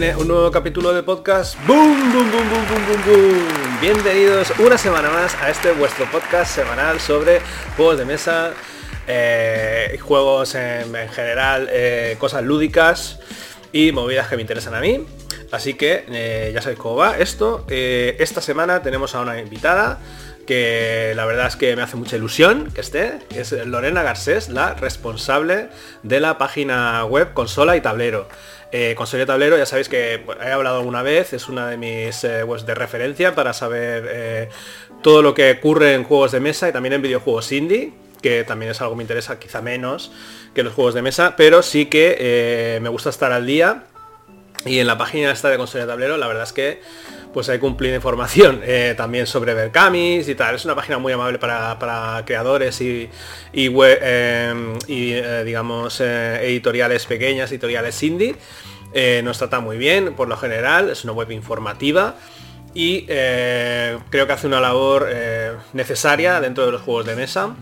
viene 0.00 0.16
un 0.16 0.26
nuevo 0.26 0.50
capítulo 0.50 0.92
de 0.92 1.04
podcast. 1.04 1.56
¡Boom, 1.68 2.12
boom, 2.12 2.28
boom, 2.32 2.50
boom, 2.50 2.66
boom, 2.68 3.02
boom! 3.06 3.80
Bienvenidos 3.80 4.52
una 4.58 4.76
semana 4.76 5.08
más 5.08 5.36
a 5.36 5.50
este 5.50 5.70
vuestro 5.70 6.04
podcast 6.10 6.52
semanal 6.52 6.98
sobre 6.98 7.40
juegos 7.76 7.98
de 7.98 8.04
mesa, 8.04 8.54
eh, 9.06 9.96
juegos 10.02 10.56
en, 10.56 10.92
general, 11.10 11.68
eh, 11.70 12.16
cosas 12.18 12.42
lúdicas 12.42 13.20
y 13.72 13.92
movidas 13.92 14.26
que 14.26 14.34
me 14.34 14.42
interesan 14.42 14.74
a 14.74 14.80
mí. 14.80 15.06
Así 15.52 15.74
que 15.74 16.04
eh, 16.08 16.50
ya 16.52 16.60
sabéis 16.60 16.80
cómo 16.80 16.96
va 16.96 17.16
esto. 17.16 17.64
esta 17.68 18.40
semana 18.40 18.82
tenemos 18.82 19.14
a 19.14 19.20
una 19.20 19.38
invitada 19.38 20.00
que 20.44 21.12
la 21.14 21.24
verdad 21.24 21.46
es 21.46 21.54
que 21.54 21.76
me 21.76 21.82
hace 21.82 21.96
mucha 21.96 22.16
ilusión 22.16 22.72
que 22.74 22.80
esté, 22.80 23.20
es 23.32 23.52
Lorena 23.52 24.02
Garcés, 24.02 24.48
la 24.48 24.74
responsable 24.74 25.68
de 26.02 26.18
la 26.18 26.36
página 26.36 27.04
web 27.04 27.32
Consola 27.32 27.76
y 27.76 27.80
Tablero. 27.80 28.26
Eh, 28.76 28.96
Tablero, 29.24 29.56
ya 29.56 29.66
sabéis 29.66 29.88
que 29.88 30.24
he 30.44 30.50
hablado 30.50 30.78
alguna 30.78 31.02
vez, 31.02 31.32
es 31.32 31.48
una 31.48 31.68
de 31.68 31.76
mis 31.76 32.24
eh, 32.24 32.42
webs 32.42 32.66
de 32.66 32.74
referencia 32.74 33.32
para 33.32 33.52
saber 33.52 34.04
eh, 34.10 34.48
todo 35.00 35.22
lo 35.22 35.32
que 35.32 35.52
ocurre 35.52 35.94
en 35.94 36.02
juegos 36.02 36.32
de 36.32 36.40
mesa 36.40 36.68
y 36.68 36.72
también 36.72 36.94
en 36.94 37.00
videojuegos 37.00 37.52
indie, 37.52 37.92
que 38.20 38.42
también 38.42 38.72
es 38.72 38.80
algo 38.80 38.94
que 38.94 38.96
me 38.96 39.02
interesa, 39.04 39.38
quizá 39.38 39.62
menos 39.62 40.10
que 40.56 40.64
los 40.64 40.72
juegos 40.74 40.92
de 40.92 41.02
mesa, 41.02 41.36
pero 41.36 41.62
sí 41.62 41.86
que 41.86 42.80
me 42.82 42.88
gusta 42.88 43.10
estar 43.10 43.30
al 43.30 43.46
día. 43.46 43.84
Y 44.66 44.80
en 44.80 44.88
la 44.88 44.98
página 44.98 45.30
esta 45.30 45.50
de 45.50 45.56
Consola 45.56 45.84
y 45.84 45.86
Tablero, 45.86 46.16
la 46.16 46.26
verdad 46.26 46.42
es 46.42 46.52
que 46.52 46.80
pues 47.34 47.48
hay 47.48 47.58
cumplida 47.58 47.96
información 47.96 48.60
eh, 48.64 48.94
también 48.96 49.26
sobre 49.26 49.52
Berkamis 49.52 50.28
y 50.28 50.34
tal. 50.36 50.54
Es 50.54 50.64
una 50.64 50.76
página 50.76 50.98
muy 50.98 51.12
amable 51.12 51.38
para, 51.38 52.22
creadores 52.24 52.80
y, 52.80 53.10
y, 53.52 53.66
em, 53.66 54.78
eh, 54.88 55.42
digamos 55.44 56.00
eh, 56.00 56.38
editoriales 56.44 57.04
pequeñas, 57.06 57.50
editoriales 57.50 58.00
indie. 58.02 58.36
nos 59.24 59.38
trata 59.38 59.58
muy 59.58 59.76
bien, 59.76 60.14
por 60.14 60.28
lo 60.28 60.36
general, 60.36 60.88
es 60.88 61.02
una 61.02 61.12
web 61.12 61.32
informativa 61.32 62.14
y 62.72 63.06
creo 63.06 64.26
que 64.26 64.32
hace 64.32 64.46
una 64.46 64.60
labor 64.60 65.08
necesaria 65.72 66.40
dentro 66.40 66.64
de 66.64 66.72
los 66.72 66.82
juegos 66.82 67.06
de 67.06 67.16
mesa. 67.16 67.56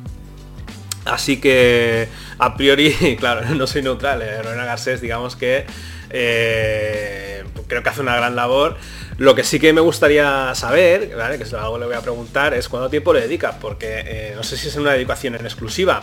Así 1.07 1.41
que 1.41 2.09
a 2.39 2.55
priori, 2.57 3.17
claro, 3.19 3.43
no 3.55 3.67
soy 3.67 3.83
neutral, 3.83 4.21
Lorena 4.45 4.67
Garcés, 4.67 5.01
digamos 5.01 5.35
que 5.35 5.65
creo 6.13 7.83
que 7.83 7.89
hace 7.89 8.01
una 8.01 8.17
gran 8.17 8.37
labor 8.37 8.77
lo 9.19 9.35
que 9.35 9.45
sí 9.45 9.61
que 9.61 9.73
me 9.73 9.81
gustaría 9.81 10.55
saber, 10.55 11.11
que 11.11 11.45
es 11.45 11.55
algo 11.55 11.75
que 11.75 11.81
le 11.81 11.87
voy 11.87 11.95
a 11.95 12.01
preguntar, 12.01 12.55
es 12.55 12.69
cuánto 12.69 12.89
tiempo 12.89 13.13
le 13.13 13.21
dedicas, 13.21 13.57
porque 13.61 14.03
eh, 14.07 14.33
no 14.35 14.43
sé 14.43 14.57
si 14.57 14.69
es 14.69 14.77
una 14.77 14.93
dedicación 14.93 15.35
en 15.35 15.45
exclusiva. 15.45 16.03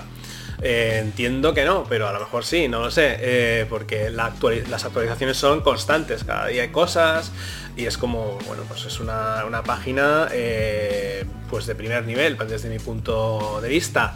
Eh, 0.62 1.00
entiendo 1.02 1.54
que 1.54 1.64
no, 1.64 1.86
pero 1.88 2.08
a 2.08 2.14
lo 2.14 2.20
mejor 2.20 2.44
sí, 2.44 2.68
no 2.68 2.80
lo 2.82 2.92
sé, 2.92 3.18
eh, 3.20 3.66
porque 3.70 4.10
las 4.10 4.86
actualizaciones 4.86 5.38
son 5.38 5.62
constantes, 5.62 6.24
cada 6.24 6.48
día 6.48 6.64
hay 6.64 6.70
cosas 6.70 7.32
y 7.78 7.86
es 7.86 7.98
como, 7.98 8.38
bueno, 8.46 8.64
pues 8.68 8.86
es 8.86 9.00
una, 9.00 9.64
página 9.66 10.28
pues 11.50 11.66
de 11.66 11.76
primer 11.76 12.06
nivel, 12.06 12.38
desde 12.38 12.70
mi 12.70 12.80
punto 12.80 13.60
de 13.62 13.70
vista. 13.70 14.16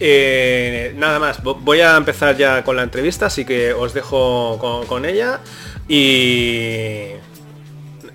Nada 0.00 1.18
más, 1.18 1.42
voy 1.42 1.80
a 1.80 1.96
empezar 1.96 2.36
ya 2.36 2.62
con 2.64 2.76
la 2.76 2.82
entrevista, 2.82 3.26
así 3.26 3.44
que 3.44 3.72
os 3.72 3.94
dejo 3.94 4.58
con 4.88 5.04
ella 5.04 5.40
y 5.88 7.08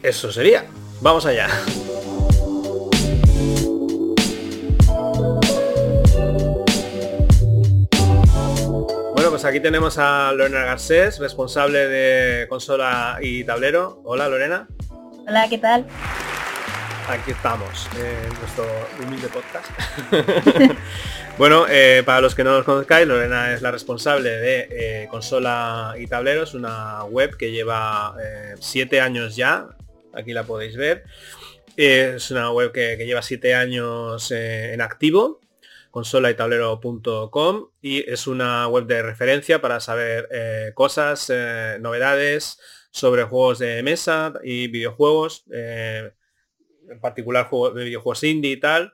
eso 0.03 0.31
sería. 0.31 0.65
Vamos 1.01 1.25
allá. 1.25 1.47
Bueno, 9.13 9.29
pues 9.29 9.45
aquí 9.45 9.59
tenemos 9.59 9.97
a 9.97 10.31
Lorena 10.33 10.63
Garcés, 10.63 11.19
responsable 11.19 11.87
de 11.87 12.47
consola 12.47 13.17
y 13.21 13.43
tablero. 13.43 14.01
Hola 14.03 14.27
Lorena. 14.27 14.67
Hola, 15.27 15.47
¿qué 15.49 15.57
tal? 15.57 15.85
Aquí 17.07 17.31
estamos, 17.31 17.89
en 17.97 18.39
nuestro 18.39 18.65
humilde 19.01 19.27
podcast. 19.27 19.69
bueno, 21.37 21.65
eh, 21.69 22.03
para 22.05 22.21
los 22.21 22.35
que 22.35 22.43
no 22.43 22.51
nos 22.51 22.63
conozcáis, 22.63 23.07
Lorena 23.07 23.53
es 23.53 23.61
la 23.61 23.71
responsable 23.71 24.29
de 24.29 24.67
eh, 24.71 25.07
Consola 25.09 25.95
y 25.97 26.07
Tableros, 26.07 26.53
una 26.53 27.03
web 27.05 27.35
que 27.37 27.51
lleva 27.51 28.15
eh, 28.23 28.55
siete 28.59 29.01
años 29.01 29.35
ya 29.35 29.69
aquí 30.13 30.33
la 30.33 30.43
podéis 30.43 30.77
ver. 30.77 31.03
Es 31.75 32.31
una 32.31 32.51
web 32.51 32.71
que, 32.71 32.95
lleva 32.97 33.21
siete 33.21 33.55
años 33.55 34.31
en 34.31 34.79
activo, 34.81 35.41
consola 35.89 36.29
y 36.29 36.35
tablero.com 36.35 37.69
y 37.81 38.09
es 38.09 38.27
una 38.27 38.67
web 38.67 38.85
de 38.85 39.01
referencia 39.01 39.61
para 39.61 39.79
saber 39.79 40.27
cosas, 40.75 41.31
novedades 41.79 42.59
sobre 42.91 43.23
juegos 43.23 43.59
de 43.59 43.81
mesa 43.83 44.33
y 44.43 44.67
videojuegos, 44.67 45.45
en 46.89 46.99
particular 46.99 47.47
juegos 47.47 47.75
de 47.75 47.85
videojuegos 47.85 48.23
indie 48.23 48.51
y 48.51 48.59
tal. 48.59 48.93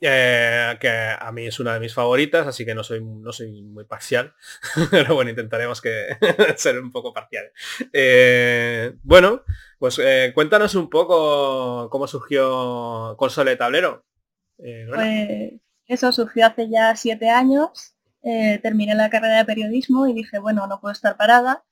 Eh, 0.00 0.76
que 0.80 0.88
a 0.90 1.32
mí 1.32 1.46
es 1.46 1.60
una 1.60 1.72
de 1.72 1.80
mis 1.80 1.94
favoritas, 1.94 2.46
así 2.46 2.66
que 2.66 2.74
no 2.74 2.82
soy, 2.82 3.02
no 3.02 3.32
soy 3.32 3.62
muy 3.62 3.84
parcial, 3.84 4.34
pero 4.90 5.14
bueno, 5.14 5.30
intentaremos 5.30 5.80
que 5.80 6.18
ser 6.56 6.78
un 6.80 6.90
poco 6.90 7.14
parcial. 7.14 7.46
Eh, 7.92 8.92
bueno, 9.02 9.44
pues 9.78 9.98
eh, 9.98 10.32
cuéntanos 10.34 10.74
un 10.74 10.90
poco 10.90 11.88
cómo 11.90 12.06
surgió 12.06 13.14
Consola 13.16 13.52
de 13.52 13.56
Tablero. 13.56 14.04
pues 14.56 15.52
eso 15.86 16.12
surgió 16.12 16.46
hace 16.46 16.68
ya 16.68 16.96
siete 16.96 17.30
años, 17.30 17.94
terminé 18.22 18.94
la 18.94 19.10
carrera 19.10 19.38
de 19.38 19.44
periodismo 19.44 20.06
y 20.06 20.12
dije, 20.12 20.38
bueno, 20.38 20.66
no 20.66 20.80
puedo 20.80 20.92
estar 20.92 21.16
parada. 21.16 21.64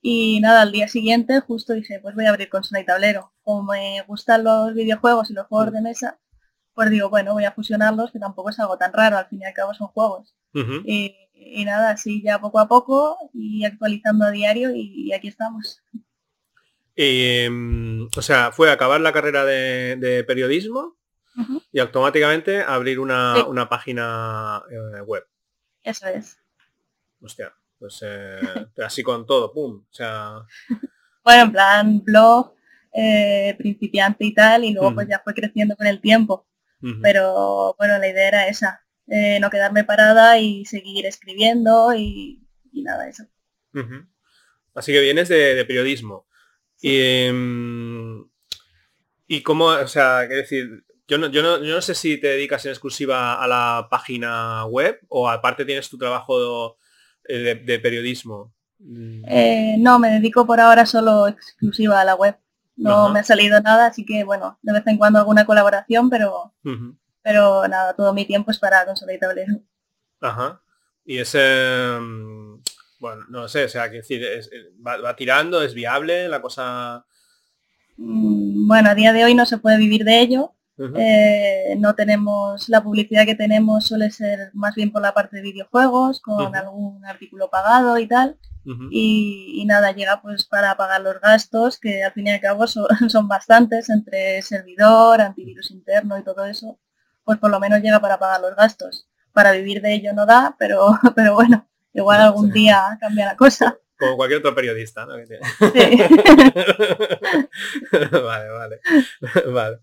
Y 0.00 0.40
nada, 0.40 0.62
al 0.62 0.72
día 0.72 0.88
siguiente 0.88 1.40
justo 1.40 1.72
dije, 1.72 1.98
pues 2.00 2.14
voy 2.14 2.26
a 2.26 2.30
abrir 2.30 2.48
Consola 2.48 2.80
y 2.80 2.84
Tablero. 2.84 3.32
Como 3.42 3.72
me 3.72 4.02
gustan 4.06 4.44
los 4.44 4.74
videojuegos 4.74 5.30
y 5.30 5.34
los 5.34 5.46
juegos 5.46 5.72
de 5.72 5.80
mesa, 5.80 6.18
pues 6.74 6.90
digo, 6.90 7.10
bueno, 7.10 7.32
voy 7.32 7.44
a 7.44 7.52
fusionarlos, 7.52 8.12
que 8.12 8.20
tampoco 8.20 8.50
es 8.50 8.60
algo 8.60 8.78
tan 8.78 8.92
raro, 8.92 9.18
al 9.18 9.26
fin 9.26 9.40
y 9.42 9.44
al 9.44 9.54
cabo 9.54 9.74
son 9.74 9.88
juegos. 9.88 10.36
y, 10.54 11.64
nada, 11.64 11.90
así 11.90 12.22
ya 12.22 12.40
poco 12.40 12.60
a 12.60 12.68
poco 12.68 13.16
y 13.32 13.64
actualizando 13.64 14.24
a 14.24 14.30
diario 14.30 14.70
y, 14.74 15.12
aquí 15.12 15.28
estamos. 15.28 15.82
Em, 16.94 18.08
o 18.16 18.22
sea, 18.22 18.52
fue 18.52 18.70
acabar 18.70 19.00
la 19.00 19.12
carrera 19.12 19.44
de, 19.44 20.24
periodismo 20.26 20.96
y 21.72 21.80
automáticamente 21.80 22.62
abrir 22.62 23.00
una, 23.00 23.68
página 23.68 24.62
eh, 24.70 25.00
web. 25.00 25.26
Eso 25.82 26.06
es. 26.06 26.38
Hostia, 27.20 27.52
pues 27.78 28.00
eh, 28.02 28.40
así 28.84 29.02
con 29.02 29.26
todo, 29.26 29.52
pum. 29.52 29.84
O 29.90 29.94
sea... 29.94 30.42
bueno, 31.24 31.42
en 31.42 31.52
plan 31.52 32.04
blog, 32.04 32.54
eh, 32.92 33.54
principiante 33.58 34.24
y 34.24 34.34
tal, 34.34 34.64
y 34.64 34.72
luego 34.72 34.94
pues 34.94 35.08
ya 35.08 35.20
fue 35.22 35.34
creciendo 35.34 35.76
con 35.76 35.86
el 35.86 36.00
tiempo. 36.00 36.46
Pero 37.02 37.74
bueno, 37.76 37.98
la 37.98 38.08
idea 38.08 38.28
era 38.28 38.46
esa, 38.46 38.86
eh, 39.08 39.40
no 39.40 39.50
quedarme 39.50 39.82
parada 39.82 40.38
y 40.38 40.64
seguir 40.64 41.06
escribiendo 41.06 41.92
y, 41.92 42.46
nada, 42.72 43.08
eso. 43.08 43.24
Así 44.74 44.92
que 44.92 45.00
vienes 45.00 45.28
de, 45.28 45.64
periodismo. 45.64 46.28
Y, 46.80 47.00
em, 47.00 48.24
y 49.26 49.42
cómo, 49.42 49.66
o 49.66 49.88
sea, 49.88 50.24
quiero 50.28 50.42
decir, 50.42 50.84
yo 51.08 51.18
no, 51.18 51.26
yo, 51.28 51.42
no, 51.42 51.58
yo 51.64 51.74
no 51.74 51.82
sé 51.82 51.94
si 51.94 52.20
te 52.20 52.28
dedicas 52.28 52.64
en 52.64 52.70
exclusiva 52.70 53.42
a 53.42 53.48
la 53.48 53.88
página 53.90 54.66
web 54.66 55.00
o 55.08 55.28
aparte 55.28 55.64
tienes 55.64 55.88
tu 55.88 55.98
trabajo 55.98 56.76
de, 57.28 57.54
de 57.54 57.78
periodismo. 57.78 58.52
Eh, 58.80 59.76
no, 59.78 59.98
me 59.98 60.08
dedico 60.08 60.46
por 60.46 60.60
ahora 60.60 60.86
solo 60.86 61.28
exclusiva 61.28 62.00
a 62.00 62.04
la 62.04 62.14
web 62.14 62.36
no 62.78 63.08
me 63.10 63.20
ha 63.20 63.24
salido 63.24 63.60
nada, 63.60 63.86
así 63.86 64.06
que 64.06 64.24
bueno, 64.24 64.58
de 64.62 64.72
vez 64.72 64.86
en 64.86 64.98
cuando 64.98 65.18
alguna 65.18 65.44
colaboración, 65.44 66.08
pero 66.08 66.54
pero 67.22 67.66
nada, 67.68 67.94
todo 67.94 68.14
mi 68.14 68.24
tiempo 68.24 68.50
es 68.50 68.58
para 68.58 68.86
consola 68.86 69.12
y 69.12 69.18
tablero. 69.18 69.60
Ajá. 70.20 70.62
Y 71.04 71.18
ese 71.18 71.98
mm, 72.00 72.60
bueno, 73.00 73.24
no 73.28 73.48
sé, 73.48 73.64
o 73.64 73.68
sea, 73.68 73.90
que 73.90 73.98
decir, 73.98 74.24
va, 74.86 75.14
tirando, 75.16 75.60
es 75.60 75.74
viable 75.74 76.28
la 76.28 76.40
cosa. 76.40 77.04
Mm, 77.96 78.68
bueno, 78.68 78.90
a 78.90 78.94
día 78.94 79.12
de 79.12 79.24
hoy 79.24 79.34
no 79.34 79.44
se 79.44 79.58
puede 79.58 79.76
vivir 79.76 80.04
de 80.04 80.20
ello. 80.20 80.54
Eh, 80.96 81.74
no 81.78 81.94
tenemos 81.94 82.68
la 82.68 82.82
publicidad 82.82 83.26
que 83.26 83.34
tenemos 83.34 83.86
suele 83.86 84.12
ser 84.12 84.50
más 84.54 84.74
bien 84.76 84.92
por 84.92 85.02
la 85.02 85.12
parte 85.12 85.36
de 85.36 85.42
videojuegos, 85.42 86.20
con 86.20 86.54
algún 86.54 87.04
artículo 87.04 87.50
pagado 87.50 87.98
y 87.98 88.06
tal 88.06 88.38
y, 88.90 89.64
nada, 89.66 89.92
llega 89.92 90.20
pues 90.20 90.44
para 90.44 90.76
pagar 90.76 91.00
los 91.00 91.20
gastos, 91.20 91.78
que 91.78 92.04
al 92.04 92.12
fin 92.12 92.26
y 92.26 92.30
al 92.30 92.40
cabo 92.40 92.66
son, 93.08 93.28
bastantes, 93.28 93.88
entre 93.88 94.42
servidor, 94.42 95.20
antivirus 95.20 95.70
interno 95.70 96.18
y 96.18 96.24
todo 96.24 96.44
eso, 96.44 96.78
pues 97.24 97.38
por 97.38 97.50
lo 97.50 97.60
menos 97.60 97.80
llega 97.80 98.00
para 98.00 98.18
pagar 98.18 98.40
los 98.40 98.54
gastos. 98.56 99.08
Para 99.32 99.52
vivir 99.52 99.80
de 99.82 99.94
ello 99.94 100.12
no 100.12 100.26
da, 100.26 100.56
pero, 100.58 100.98
pero 101.16 101.34
bueno, 101.34 101.68
igual 101.92 102.20
algún 102.20 102.50
día 102.50 102.98
cambia 103.00 103.26
la 103.26 103.36
cosa. 103.36 103.78
Como 103.98 104.16
cualquier 104.16 104.40
otro 104.40 104.54
periodista, 104.54 105.06
¿no? 105.06 105.14
Sí. 105.16 105.26
vale, 108.12 108.48
vale. 108.50 108.80
vale. 109.52 109.78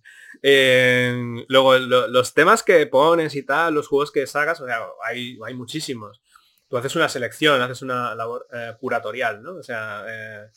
Luego, 1.47 1.77
los 1.77 2.33
temas 2.33 2.63
que 2.63 2.85
pones 2.87 3.35
y 3.35 3.43
tal, 3.43 3.73
los 3.73 3.87
juegos 3.87 4.11
que 4.11 4.27
sacas, 4.27 4.61
o 4.61 4.65
sea, 4.65 4.79
hay, 5.03 5.37
hay 5.45 5.53
muchísimos. 5.53 6.21
tú 6.67 6.77
haces 6.77 6.95
una 6.95 7.09
selección, 7.09 7.61
haces 7.61 7.81
una 7.81 8.15
labor 8.15 8.47
eh, 8.53 8.73
curatorial, 8.79 9.41
¿no? 9.41 9.55
O 9.55 9.63
sea, 9.63 10.03
eh, 10.07 10.47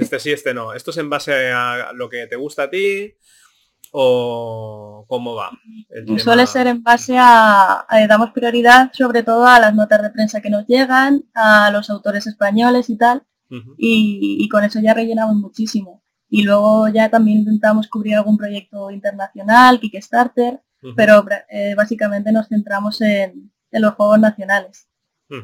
este 0.00 0.18
sí, 0.18 0.32
este 0.32 0.54
no. 0.54 0.72
¿Esto 0.72 0.90
es 0.90 0.96
en 0.98 1.10
base 1.10 1.50
a 1.52 1.92
lo 1.94 2.08
que 2.08 2.26
te 2.26 2.36
gusta 2.36 2.64
a 2.64 2.70
ti 2.70 3.14
o 3.92 5.04
cómo 5.08 5.34
va? 5.34 5.50
Suele 6.18 6.46
ser 6.46 6.66
en 6.66 6.82
base 6.82 7.16
a, 7.18 7.86
damos 8.08 8.30
prioridad 8.30 8.90
sobre 8.92 9.22
todo 9.22 9.46
a 9.46 9.58
las 9.58 9.74
notas 9.74 10.02
de 10.02 10.10
prensa 10.10 10.40
que 10.40 10.50
nos 10.50 10.66
llegan, 10.66 11.24
a 11.34 11.70
los 11.70 11.90
autores 11.90 12.26
españoles 12.26 12.90
y 12.90 12.96
tal, 12.96 13.24
y, 13.76 14.48
con 14.48 14.64
eso 14.64 14.80
ya 14.80 14.94
rellenamos 14.94 15.36
muchísimo. 15.36 16.02
Y 16.28 16.42
luego 16.42 16.88
ya 16.88 17.08
también 17.08 17.38
intentamos 17.38 17.88
cubrir 17.88 18.16
algún 18.16 18.36
proyecto 18.36 18.90
internacional, 18.90 19.80
Kickstarter, 19.80 20.60
pero 20.94 21.24
eh, 21.48 21.74
básicamente 21.74 22.30
nos 22.32 22.48
centramos 22.48 23.00
en 23.00 23.50
los 23.72 23.94
juegos 23.94 24.20
nacionales 24.20 24.88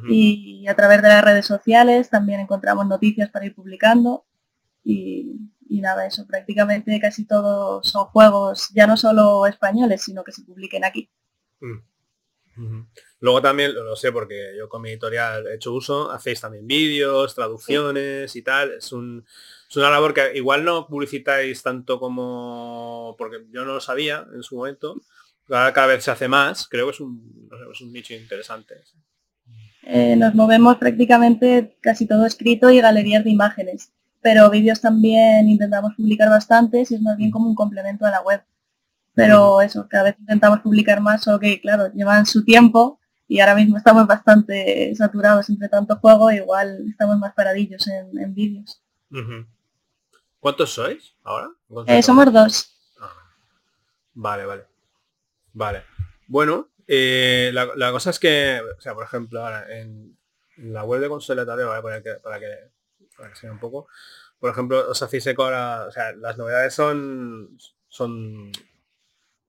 y 0.08 0.66
a 0.66 0.74
través 0.74 1.02
de 1.02 1.08
las 1.08 1.24
redes 1.24 1.46
sociales 1.46 2.08
también 2.08 2.40
encontramos 2.40 2.86
noticias 2.86 3.30
para 3.30 3.46
ir 3.46 3.54
publicando 3.54 4.24
y, 4.82 5.50
nada, 5.68 6.06
eso 6.06 6.26
prácticamente 6.26 6.98
casi 7.00 7.26
todos 7.26 7.86
son 7.88 8.06
juegos 8.06 8.70
ya 8.74 8.86
no 8.86 8.96
solo 8.96 9.46
españoles, 9.46 10.02
sino 10.02 10.24
que 10.24 10.32
se 10.32 10.42
publiquen 10.42 10.84
aquí. 10.84 11.10
Mm. 11.60 11.80
Luego 13.20 13.42
también, 13.42 13.74
lo 13.74 13.96
sé 13.96 14.12
porque 14.12 14.54
yo 14.56 14.68
con 14.68 14.80
mi 14.80 14.90
editorial 14.90 15.46
he 15.48 15.56
hecho 15.56 15.72
uso, 15.72 16.10
hacéis 16.10 16.40
también 16.40 16.66
vídeos, 16.66 17.34
traducciones 17.34 18.36
y 18.36 18.42
tal. 18.42 18.72
Es, 18.72 18.92
un, 18.92 19.26
es 19.68 19.76
una 19.76 19.90
labor 19.90 20.14
que 20.14 20.36
igual 20.36 20.64
no 20.64 20.86
publicitáis 20.86 21.62
tanto 21.62 21.98
como, 21.98 23.14
porque 23.18 23.44
yo 23.50 23.64
no 23.64 23.74
lo 23.74 23.80
sabía 23.80 24.26
en 24.34 24.42
su 24.42 24.56
momento, 24.56 24.96
cada, 25.46 25.86
vez 25.86 26.04
se 26.04 26.10
hace 26.10 26.28
más, 26.28 26.68
creo 26.68 26.86
que 26.86 26.92
es 26.92 27.00
un, 27.00 27.50
es 27.72 27.80
un 27.80 27.92
nicho 27.92 28.14
interesante. 28.14 28.74
Eh, 29.82 30.16
nos 30.16 30.34
movemos 30.34 30.78
prácticamente 30.78 31.76
casi 31.80 32.06
todo 32.06 32.24
escrito 32.24 32.70
y 32.70 32.80
galerías 32.80 33.24
de 33.24 33.30
imágenes, 33.30 33.92
pero 34.22 34.48
vídeos 34.48 34.80
también 34.80 35.48
intentamos 35.48 35.94
publicar 35.94 36.30
bastantes 36.30 36.90
y 36.90 36.94
es 36.94 37.02
más 37.02 37.16
bien 37.16 37.30
como 37.30 37.48
un 37.48 37.54
complemento 37.54 38.06
a 38.06 38.10
la 38.10 38.22
web. 38.22 38.42
Pero 39.14 39.60
eso, 39.60 39.86
cada 39.88 40.04
vez 40.04 40.16
intentamos 40.18 40.60
publicar 40.60 41.00
más, 41.00 41.22
solo 41.22 41.38
que 41.38 41.60
claro, 41.60 41.92
llevan 41.92 42.26
su 42.26 42.44
tiempo 42.44 42.98
y 43.28 43.40
ahora 43.40 43.54
mismo 43.54 43.76
estamos 43.76 44.06
bastante 44.06 44.94
saturados 44.96 45.48
entre 45.50 45.68
tanto 45.68 45.96
juego, 45.96 46.30
igual 46.30 46.84
estamos 46.88 47.18
más 47.18 47.34
paradillos 47.34 47.86
en, 47.88 48.34
vídeos. 48.34 48.82
¿Cuántos 50.40 50.70
sois 50.70 51.14
ahora? 51.22 51.50
Eh, 51.86 52.02
somos 52.02 52.32
dos. 52.32 52.70
Ah. 53.00 53.12
Vale, 54.14 54.44
vale. 54.44 54.64
Vale. 55.52 55.84
Bueno, 56.26 56.70
eh, 56.86 57.50
la, 57.52 57.92
cosa 57.92 58.10
es 58.10 58.18
que, 58.18 58.60
o 58.76 58.80
sea, 58.80 58.94
por 58.94 59.04
ejemplo, 59.04 59.40
ahora 59.40 59.66
en, 59.78 60.18
la 60.56 60.84
web 60.84 61.00
de 61.00 61.08
consolatorio, 61.08 61.68
voy 61.68 61.78
a 61.78 61.82
poner 61.82 62.02
que, 62.02 62.14
para 62.14 62.38
que 62.38 62.74
para 63.16 63.30
que 63.30 63.36
sea 63.36 63.52
un 63.52 63.58
poco, 63.58 63.86
por 64.38 64.50
ejemplo, 64.50 64.90
os 64.90 65.02
hacéis 65.02 65.26
eco 65.26 65.44
ahora, 65.44 65.86
o 65.86 65.90
sea, 65.90 66.12
las 66.12 66.36
novedades 66.36 66.74
son 66.74 67.56
son 67.88 68.50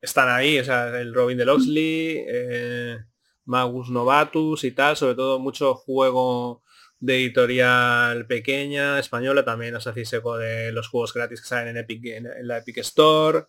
están 0.02 0.30
ahí, 0.30 0.60
o 0.60 0.64
sea, 0.64 1.00
el 1.00 1.14
Robin 1.14 1.38
de 1.38 1.46
Loxley, 1.46 2.24
eh, 2.28 3.00
Magus 3.46 3.90
Novatus 3.90 4.64
y 4.64 4.72
tal, 4.72 4.96
sobre 4.96 5.16
todo 5.16 5.40
mucho 5.40 5.74
juego 5.76 6.62
de 7.00 7.16
editorial 7.16 8.26
pequeña, 8.26 9.00
española, 9.00 9.44
también 9.44 9.76
os 9.76 9.88
hacéis 9.88 10.14
eco 10.14 10.38
de 10.38 10.72
los 10.72 10.88
juegos 10.88 11.14
gratis 11.14 11.42
que 11.42 11.48
salen 11.48 11.70
en 11.70 11.78
Epic 11.78 12.06
en, 12.06 12.48
la 12.48 12.58
Epic 12.58 12.78
Store. 12.80 13.46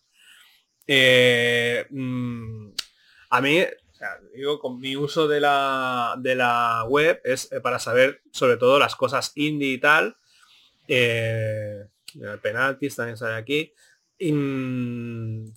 Eh, 0.87 1.87
mm, 1.91 2.69
a 3.31 3.41
mí, 3.41 3.65
digo, 4.35 4.59
con 4.59 4.79
mi 4.81 4.97
uso 4.97 5.29
de 5.29 5.41
la, 5.41 6.15
de 6.19 6.35
la 6.35 6.85
web 6.89 7.21
es 7.25 7.51
eh, 7.53 7.61
para 7.61 7.79
saber 7.79 8.23
sobre 8.31 8.57
todo 8.57 8.79
las 8.79 8.97
cosas 8.97 9.33
indie 9.35 9.73
y 9.73 9.79
tal. 9.79 10.17
Eh, 10.89 11.87
penaltis 12.43 12.97
también 12.97 13.17
sale 13.17 13.35
aquí. 13.35 13.73
Mm, 14.21 15.49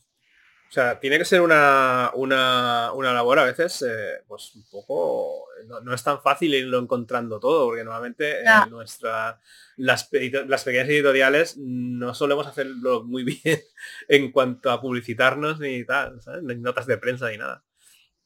o 0.69 0.71
sea, 0.71 0.99
tiene 0.99 1.17
que 1.17 1.25
ser 1.25 1.41
una, 1.41 2.11
una, 2.13 2.91
una 2.93 3.11
labor 3.11 3.39
a 3.39 3.45
veces, 3.45 3.81
eh, 3.81 4.21
pues 4.27 4.53
un 4.55 4.63
poco, 4.69 5.47
no, 5.67 5.93
es 5.93 6.03
tan 6.03 6.21
fácil 6.21 6.53
irlo 6.53 6.79
encontrando 6.79 7.39
todo, 7.39 7.67
porque 7.67 7.83
normalmente 7.83 8.35
nuestra, 8.69 9.39
las, 9.77 10.09
las, 10.47 10.63
pequeñas 10.63 10.89
editoriales 10.89 11.57
no 11.57 12.13
solemos 12.13 12.47
hacerlo 12.47 13.03
muy 13.03 13.23
bien 13.43 13.59
en 14.07 14.31
cuanto 14.31 14.71
a 14.71 14.81
publicitarnos 14.81 15.59
ni 15.59 15.83
tal, 15.85 16.19
ni 16.43 16.55
notas 16.55 16.87
de 16.87 16.97
prensa 16.97 17.29
ni 17.29 17.37
nada. 17.37 17.63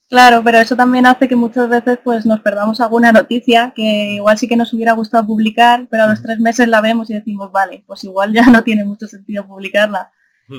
Claro, 0.10 0.44
pero 0.44 0.60
eso 0.60 0.76
también 0.76 1.08
hace 1.08 1.28
que 1.28 1.36
muchas 1.36 1.68
veces 1.68 1.98
pues 2.04 2.26
nos 2.26 2.40
perdamos 2.42 2.80
alguna 2.82 3.12
noticia 3.12 3.74
que 3.76 4.12
igual 4.12 4.38
sí 4.38 4.48
que 4.48 4.56
nos 4.56 4.72
hubiera 4.74 4.94
gustado 4.94 5.26
publicar, 5.26 5.88
pero 5.90 6.04
a 6.04 6.08
los 6.08 6.22
tres 6.22 6.40
meses 6.40 6.68
la 6.68 6.82
vemos 6.82 7.10
y 7.10 7.16
decimos, 7.16 7.52
vale, 7.52 7.84
pues 7.88 8.04
igual 8.04 8.32
ya 8.32 8.46
no 8.52 8.64
tiene 8.64 8.86
mucho 8.86 9.08
sentido 9.08 9.48
publicarla. 9.48 10.12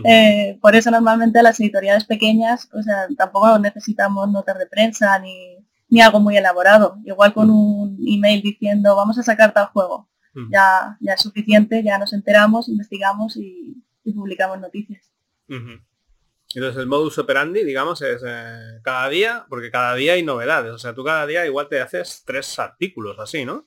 Eh, 0.04 0.58
por 0.60 0.74
eso 0.74 0.90
normalmente 0.90 1.40
las 1.42 1.60
editoriales 1.60 2.04
pequeñas, 2.04 2.68
o 2.72 2.82
sea, 2.82 3.06
tampoco 3.16 3.56
necesitamos 3.60 4.28
notas 4.28 4.58
de 4.58 4.66
prensa 4.66 5.16
ni, 5.20 5.63
algo 6.00 6.20
muy 6.20 6.36
elaborado. 6.36 6.98
Igual 7.04 7.32
con 7.32 7.50
un 7.50 7.98
email 8.06 8.42
diciendo 8.42 8.96
vamos 8.96 9.18
a 9.18 9.22
sacar 9.22 9.52
tal 9.52 9.66
juego. 9.66 10.08
Ya, 10.50 10.96
ya 11.00 11.12
es 11.12 11.20
suficiente, 11.20 11.84
ya 11.84 11.96
nos 11.96 12.12
enteramos, 12.12 12.68
investigamos 12.68 13.36
y, 13.36 13.80
publicamos 14.14 14.60
noticias. 14.60 15.12
Entonces 15.48 16.76
el 16.76 16.86
modus 16.86 17.18
operandi, 17.18 17.62
digamos, 17.62 18.02
es 18.02 18.20
eh, 18.26 18.80
cada 18.82 19.08
día, 19.08 19.46
porque 19.48 19.70
cada 19.70 19.94
día 19.94 20.14
hay 20.14 20.24
novedades. 20.24 20.72
O 20.72 20.78
sea, 20.78 20.92
tú 20.92 21.04
cada 21.04 21.24
día 21.26 21.46
igual 21.46 21.68
te 21.68 21.80
haces 21.80 22.24
tres 22.26 22.58
artículos 22.58 23.18
así, 23.20 23.44
¿no? 23.44 23.64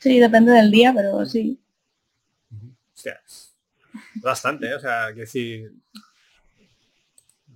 Sí, 0.00 0.18
depende 0.18 0.50
del 0.50 0.70
día, 0.70 0.92
pero 0.92 1.24
sí 1.24 1.62
bastante, 4.16 4.66
¿eh? 4.66 4.74
o 4.74 4.80
sea, 4.80 5.12
que 5.14 5.20
decir... 5.20 5.72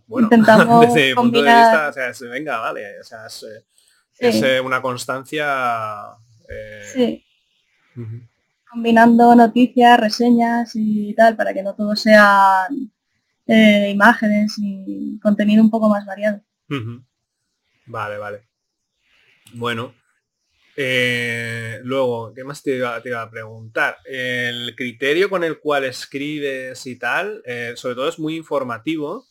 Bueno, 0.06 0.29
desde 0.81 1.08
mi 1.08 1.14
punto 1.14 1.43
de 1.43 1.49
vista, 1.49 1.88
o 1.88 1.93
sea, 1.93 2.29
venga, 2.31 2.58
vale, 2.58 3.00
o 3.00 3.05
sea, 3.05 3.26
es, 3.26 4.43
eh, 4.43 4.61
una 4.61 4.81
constancia... 4.81 6.17
Eh, 6.49 6.82
sí. 6.93 7.25
Combinando 8.70 9.35
noticias, 9.35 9.99
reseñas 9.99 10.73
y 10.75 11.14
tal, 11.14 11.37
para 11.37 11.53
que 11.55 11.62
no 11.62 11.75
todo 11.75 11.97
sean 11.97 12.93
imágenes 13.49 14.54
y 14.59 15.19
contenido 15.21 15.62
un 15.62 15.71
poco 15.71 15.88
más 15.88 16.04
variado. 16.04 16.42
Vale, 17.87 18.19
vale. 18.19 18.42
Bueno, 19.54 19.95
eh, 20.78 21.81
luego, 21.85 22.35
¿qué 22.35 22.45
más 22.45 22.62
te 22.62 22.76
iba, 22.76 22.97
a 22.97 23.31
preguntar? 23.31 23.97
El 24.04 24.75
criterio 24.76 25.31
con 25.31 25.42
el 25.42 25.59
cual 25.59 25.85
escribes 25.85 26.87
y 26.87 26.99
tal, 26.99 27.42
eh, 27.47 27.73
sobre 27.76 27.95
todo 27.95 28.09
es 28.09 28.19
muy 28.19 28.37
informativo. 28.37 29.26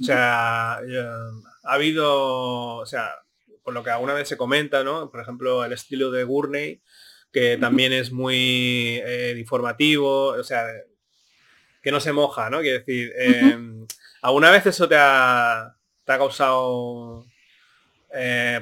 O 0.00 0.04
sea, 0.04 0.78
eh, 0.86 1.06
ha 1.64 1.72
habido, 1.72 2.76
o 2.76 2.86
sea, 2.86 3.10
por 3.62 3.74
lo 3.74 3.82
que 3.82 3.90
alguna 3.90 4.14
vez 4.14 4.28
se 4.28 4.36
comenta, 4.36 4.84
¿no? 4.84 5.10
Por 5.10 5.20
ejemplo, 5.20 5.64
el 5.64 5.72
estilo 5.72 6.10
de 6.10 6.24
Gurney, 6.24 6.82
que 7.32 7.56
también 7.56 7.92
es 7.92 8.12
muy 8.12 9.02
informativo, 9.36 10.28
o 10.28 10.44
sea, 10.44 10.66
que 11.82 11.90
no 11.90 12.00
se 12.00 12.12
moja, 12.12 12.50
¿no? 12.50 12.60
Quiero 12.60 12.78
decir, 12.78 13.12
¿alguna 14.22 14.50
vez 14.50 14.66
eso 14.66 14.88
te 14.88 14.96
ha, 14.96 15.76
te 16.04 16.12
ha 16.12 16.18
causado 16.18 17.24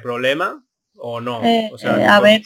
problema? 0.01 0.63
o 0.97 1.19
no? 1.19 1.43
Eh, 1.43 1.71
eh, 1.81 2.05
a 2.05 2.19
ver, 2.19 2.41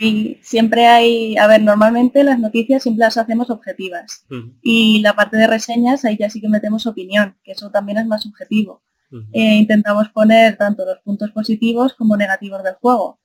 sí, 0.00 0.40
siempre 0.42 0.86
hay, 0.86 1.36
a 1.36 1.46
ver, 1.46 1.62
normalmente 1.62 2.24
las 2.24 2.38
noticias 2.38 2.82
siempre 2.82 3.04
las 3.04 3.18
hacemos 3.18 3.50
objetivas 3.50 4.24
y 4.62 5.00
la 5.02 5.14
parte 5.14 5.36
de 5.36 5.46
reseñas 5.46 6.04
ahí 6.04 6.16
ya 6.18 6.30
sí 6.30 6.40
que 6.40 6.48
metemos 6.48 6.86
opinión, 6.86 7.36
que 7.44 7.52
eso 7.52 7.70
también 7.70 7.98
es 7.98 8.06
más 8.06 8.22
subjetivo. 8.22 8.82
Eh, 9.32 9.56
intentamos 9.56 10.08
poner 10.08 10.56
tanto 10.56 10.86
los 10.86 11.00
puntos 11.00 11.32
positivos 11.32 11.94
como 11.94 12.16
negativos 12.16 12.62
del 12.62 12.74
juego. 12.74 13.18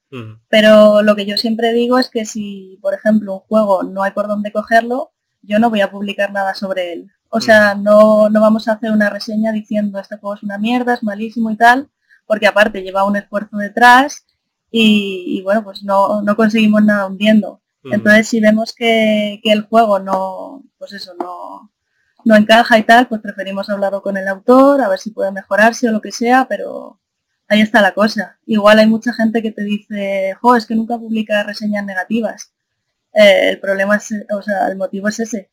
Pero 0.50 1.02
lo 1.02 1.16
que 1.16 1.26
yo 1.26 1.36
siempre 1.36 1.74
digo 1.74 2.00
es 2.00 2.10
que 2.10 2.26
si, 2.26 2.80
por 2.82 2.94
ejemplo, 2.94 3.34
un 3.34 3.40
juego 3.40 3.84
no 3.84 4.04
hay 4.04 4.12
por 4.12 4.28
dónde 4.28 4.52
cogerlo, 4.52 5.12
yo 5.42 5.60
no 5.60 5.70
voy 5.70 5.82
a 5.82 5.92
publicar 5.92 6.32
nada 6.32 6.54
sobre 6.54 6.94
él. 6.94 7.12
O 7.30 7.42
sea, 7.42 7.76
no, 7.76 8.30
no 8.30 8.40
vamos 8.40 8.68
a 8.68 8.74
hacer 8.74 8.92
una 8.92 9.10
reseña 9.10 9.52
diciendo 9.52 10.00
este 10.00 10.18
juego 10.18 10.36
es 10.36 10.44
una 10.44 10.58
mierda, 10.58 10.94
es 10.94 11.04
malísimo 11.04 11.52
y 11.52 11.58
tal, 11.58 11.90
porque 12.26 12.48
aparte 12.48 12.82
lleva 12.82 13.04
un 13.04 13.18
esfuerzo 13.18 13.58
detrás 13.58 14.26
y, 14.78 15.42
bueno, 15.44 15.64
pues 15.64 15.84
no, 15.84 16.22
conseguimos 16.36 16.84
nada 16.84 17.08
hundiendo. 17.08 17.62
Entonces 17.84 18.28
si 18.28 18.42
vemos 18.42 18.74
que, 18.74 19.40
el 19.44 19.62
juego 19.64 20.00
no, 20.00 20.64
pues 20.78 20.92
eso, 20.94 21.14
no, 21.20 21.72
no 22.26 22.36
encaja 22.36 22.78
y 22.78 22.84
tal, 22.84 23.08
pues 23.08 23.22
preferimos 23.22 23.70
hablarlo 23.70 24.02
con 24.02 24.18
el 24.18 24.28
autor, 24.28 24.82
a 24.82 24.90
ver 24.90 25.00
si 25.00 25.12
puede 25.12 25.32
mejorarse 25.32 25.88
o 25.88 25.92
lo 25.92 26.02
que 26.02 26.12
sea, 26.12 26.48
pero 26.50 27.00
ahí 27.48 27.62
está 27.62 27.82
la 27.82 27.94
cosa. 27.94 28.40
Igual 28.46 28.80
hay 28.80 28.88
mucha 28.88 29.14
gente 29.14 29.42
que 29.42 29.52
te 29.52 29.64
dice, 29.64 30.36
jo, 30.42 30.56
es 30.56 30.66
que 30.66 30.76
nunca 30.76 30.98
publica 30.98 31.44
reseñas 31.44 31.86
negativas. 31.86 32.54
Eh, 33.14 33.52
el 33.52 33.60
problema 33.60 33.96
es, 33.96 34.14
o 34.36 34.42
sea, 34.42 34.68
el 34.68 34.78
motivo 34.78 35.08
es 35.08 35.20
ese. 35.20 35.52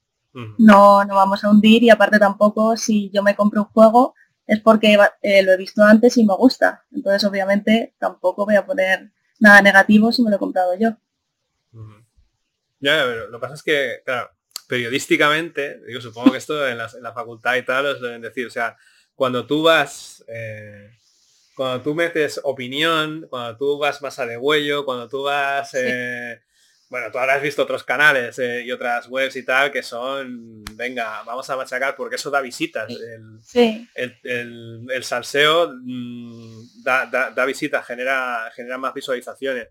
No, 0.57 1.05
no 1.05 1.15
vamos 1.15 1.45
a 1.45 1.51
hundir 1.51 1.83
y 1.85 1.91
aparte 1.91 2.19
tampoco 2.19 2.77
si 2.77 3.11
yo 3.11 3.23
me 3.23 3.37
compro 3.37 3.63
un 3.63 3.69
juego, 3.69 4.15
es 4.53 4.61
porque 4.61 4.99
eh, 5.23 5.43
lo 5.43 5.53
he 5.53 5.57
visto 5.57 5.83
antes 5.83 6.19
y 6.19 6.27
me 6.27 6.35
gusta. 6.35 6.85
Entonces, 6.93 7.25
obviamente, 7.25 7.95
tampoco 7.99 8.45
voy 8.45 8.57
a 8.57 8.67
poner 8.67 9.11
nada 9.39 9.63
negativo 9.63 10.13
si 10.13 10.23
me 10.23 10.29
lo 10.29 10.37
he 10.37 10.39
comprado 10.39 10.75
yo. 10.79 10.91
Ya, 12.79 13.03
pero 13.05 13.29
lo 13.29 13.39
que 13.39 13.41
pasa 13.41 13.55
es 13.55 13.63
que, 13.63 14.03
claro, 14.05 14.31
periodísticamente, 14.69 15.81
digo, 15.87 16.03
supongo 16.03 16.33
que 16.33 16.39
esto 16.39 16.69
en 16.69 16.77
la, 16.77 17.13
facultad 17.15 17.55
y 17.57 17.63
tal 17.63 17.87
os 17.87 18.03
deben 18.03 18.21
decir, 18.21 18.47
o 18.47 18.51
sea, 18.51 18.77
cuando 19.15 19.47
tú 19.47 19.63
vas, 19.63 20.23
eh, 20.29 20.91
cuando 21.57 21.83
tú 21.83 21.95
metes 21.95 22.39
opinión, 22.45 23.27
cuando 23.31 23.57
tú 23.57 23.79
vas 23.79 24.03
más 24.03 24.19
a 24.19 24.27
de 24.27 24.37
huello, 24.37 24.85
cuando 24.85 25.09
tú 25.09 25.23
vas, 25.23 25.73
eh, 25.75 26.43
bueno, 26.93 27.11
tú 27.11 27.19
habrás 27.19 27.41
visto 27.41 27.63
otros 27.63 27.85
canales 27.85 28.39
eh, 28.39 28.65
y 28.67 28.71
otras 28.71 29.09
webs 29.09 29.35
y 29.37 29.47
tal 29.47 29.73
que 29.73 29.83
son, 29.83 30.63
venga, 30.75 31.23
vamos 31.25 31.49
a 31.49 31.57
machacar 31.57 31.97
porque 31.97 32.17
eso 32.17 32.31
da 32.31 32.43
visitas. 32.43 32.87
El, 33.55 33.89
el, 33.95 34.87
el, 34.91 35.03
salseo 35.03 35.73
mm, 35.75 36.83
da, 36.85 37.07
da 37.07 37.45
visitas, 37.47 37.87
genera, 37.87 38.53
genera 38.55 38.77
más 38.77 38.93
visualizaciones. 38.93 39.69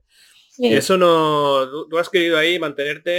Eso 0.58 0.98
no, 0.98 1.88
tú 1.88 2.00
has 2.00 2.10
querido 2.10 2.40
ahí 2.40 2.58
mantenerte 2.58 3.12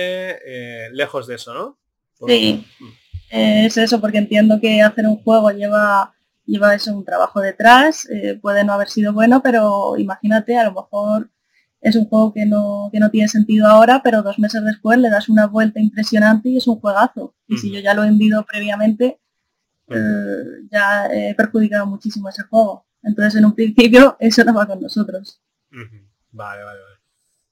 eh, 0.44 0.88
lejos 0.90 1.28
de 1.28 1.36
eso, 1.36 1.54
¿no? 1.54 1.78
Sí, 2.26 2.66
mm. 2.80 2.88
es 3.30 3.76
eso, 3.76 4.00
porque 4.00 4.18
entiendo 4.18 4.58
que 4.60 4.82
hacer 4.82 5.06
un 5.06 5.22
juego 5.22 5.52
lleva, 5.52 6.12
lleva 6.44 6.74
eso, 6.74 6.92
un 6.92 7.04
trabajo 7.04 7.40
detrás, 7.40 8.08
eh, 8.10 8.36
puede 8.42 8.64
no 8.64 8.72
haber 8.72 8.88
sido 8.88 9.12
bueno, 9.12 9.40
pero 9.44 9.96
imagínate, 9.96 10.58
a 10.58 10.64
lo 10.64 10.72
mejor 10.72 11.30
es 11.82 11.96
un 11.96 12.06
juego 12.06 12.32
que 12.32 12.46
no, 12.46 12.88
que 12.90 13.00
no 13.00 13.10
tiene 13.10 13.28
sentido 13.28 13.66
ahora, 13.66 14.00
pero 14.02 14.22
dos 14.22 14.38
meses 14.38 14.64
después 14.64 14.98
le 14.98 15.10
das 15.10 15.28
una 15.28 15.46
vuelta 15.46 15.80
impresionante 15.80 16.48
y 16.48 16.56
es 16.56 16.66
un 16.66 16.80
juegazo. 16.80 17.34
Y 17.46 17.58
si 17.58 17.70
yo 17.70 17.80
ya 17.80 17.92
lo 17.92 18.02
he 18.02 18.06
vendido 18.06 18.46
previamente, 18.46 19.20
eh, 19.88 20.44
ya 20.70 21.08
he 21.12 21.34
perjudicado 21.34 21.86
muchísimo 21.86 22.30
ese 22.30 22.44
juego. 22.44 22.86
Entonces, 23.02 23.34
en 23.34 23.44
un 23.44 23.54
principio, 23.54 24.16
eso 24.20 24.44
no 24.44 24.54
va 24.54 24.66
con 24.66 24.80
nosotros. 24.80 25.42
Vale, 26.30 26.64
vale, 26.64 26.80
vale 26.80 27.02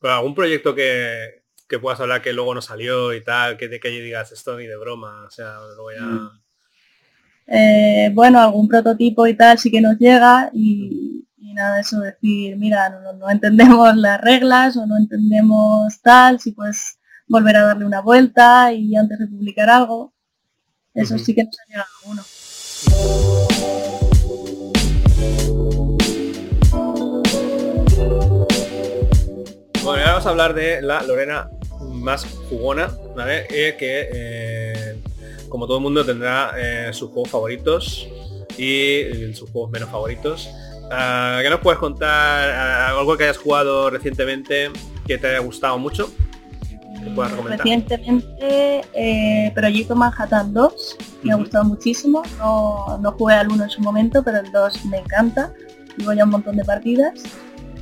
algún 0.09 0.35
proyecto 0.35 0.75
que, 0.75 1.43
puedas 1.81 2.01
hablar 2.01 2.23
que 2.23 2.33
luego 2.33 2.55
no 2.55 2.63
salió 2.63 3.15
y 3.15 3.23
tal, 3.23 3.57
que 3.57 3.69
de 3.69 3.79
que 3.79 3.91
digas 3.91 4.33
esto 4.33 4.57
ni 4.57 4.67
de 4.67 4.77
broma, 4.77 5.25
o 5.27 5.31
sea, 5.31 5.59
lo 5.77 5.83
voy 5.83 5.95
a... 5.97 6.03
Mm. 6.03 6.41
Eh, 7.53 8.11
bueno, 8.15 8.41
algún 8.41 8.69
prototipo 8.69 9.27
y 9.27 9.37
tal 9.37 9.59
sí 9.59 9.73
que 9.73 9.81
nos 9.81 9.99
llega 9.99 10.51
y, 10.53 11.27
nada, 11.41 11.81
eso 11.81 12.01
decir, 12.01 12.57
mira, 12.57 12.91
no, 12.91 13.31
entendemos 13.31 13.97
las 13.97 14.21
reglas 14.21 14.77
o 14.77 14.87
no 14.87 14.97
entendemos 14.97 16.01
tal, 16.03 16.39
si 16.39 16.53
puedes 16.53 16.99
volver 17.27 17.57
a 17.57 17.65
darle 17.65 17.87
una 17.87 18.01
vuelta 18.01 18.73
y 18.73 18.95
antes 18.97 19.19
de 19.19 19.27
publicar 19.27 19.71
algo, 19.71 20.13
eso 20.95 21.19
sí 21.19 21.35
que 21.35 21.45
nos 21.45 21.57
ha 21.59 21.65
llegado 21.67 21.89
uno. 22.07 22.23
Bueno, 29.83 30.03
ahora 30.03 30.11
vamos 30.13 30.27
a 30.27 30.31
hablar 30.31 30.55
de 30.55 30.83
la 30.83 31.03
Lorena 31.03 31.49
más 31.81 32.27
jugona, 32.49 32.91
¿vale? 33.17 33.47
Eh, 33.51 33.77
que 33.79 34.09
eh, 34.13 35.03
como 35.49 35.67
todo 35.67 35.79
el 35.79 35.83
mundo 35.83 36.05
tendrá 36.05 36.53
eh, 36.57 36.93
sus 36.93 37.11
juegos 37.11 37.31
favoritos 37.31 38.09
y 38.59 39.33
sus 39.35 39.51
juegos 39.51 39.71
menos 39.71 39.91
favoritos. 39.91 40.51
Uh, 40.91 41.41
¿Qué 41.43 41.51
nos 41.51 41.61
puedes 41.61 41.79
contar? 41.79 42.51
algo 42.51 43.17
que 43.17 43.25
hayas 43.25 43.39
jugado 43.39 43.91
recientemente 43.91 44.71
que 45.07 45.19
te 45.19 45.29
haya 45.29 45.39
gustado 45.39 45.79
mucho? 45.79 46.11
Recientemente, 47.47 48.83
Proyecto 49.55 49.95
Manhattan 49.95 50.53
2 50.53 50.97
me 51.23 51.33
ha 51.33 51.37
gustado 51.37 51.65
muchísimo. 51.65 52.23
No, 52.39 52.99
no 52.99 53.13
jugué 53.13 53.35
al 53.35 53.49
1 53.51 53.65
en 53.65 53.71
su 53.71 53.81
momento, 53.81 54.23
pero 54.23 54.41
el 54.41 54.51
2 54.53 54.85
me 54.87 54.99
encanta. 54.99 55.53
Llevo 55.97 56.13
ya 56.13 56.25
un 56.25 56.31
montón 56.31 56.57
de 56.57 56.65
partidas 56.65 57.23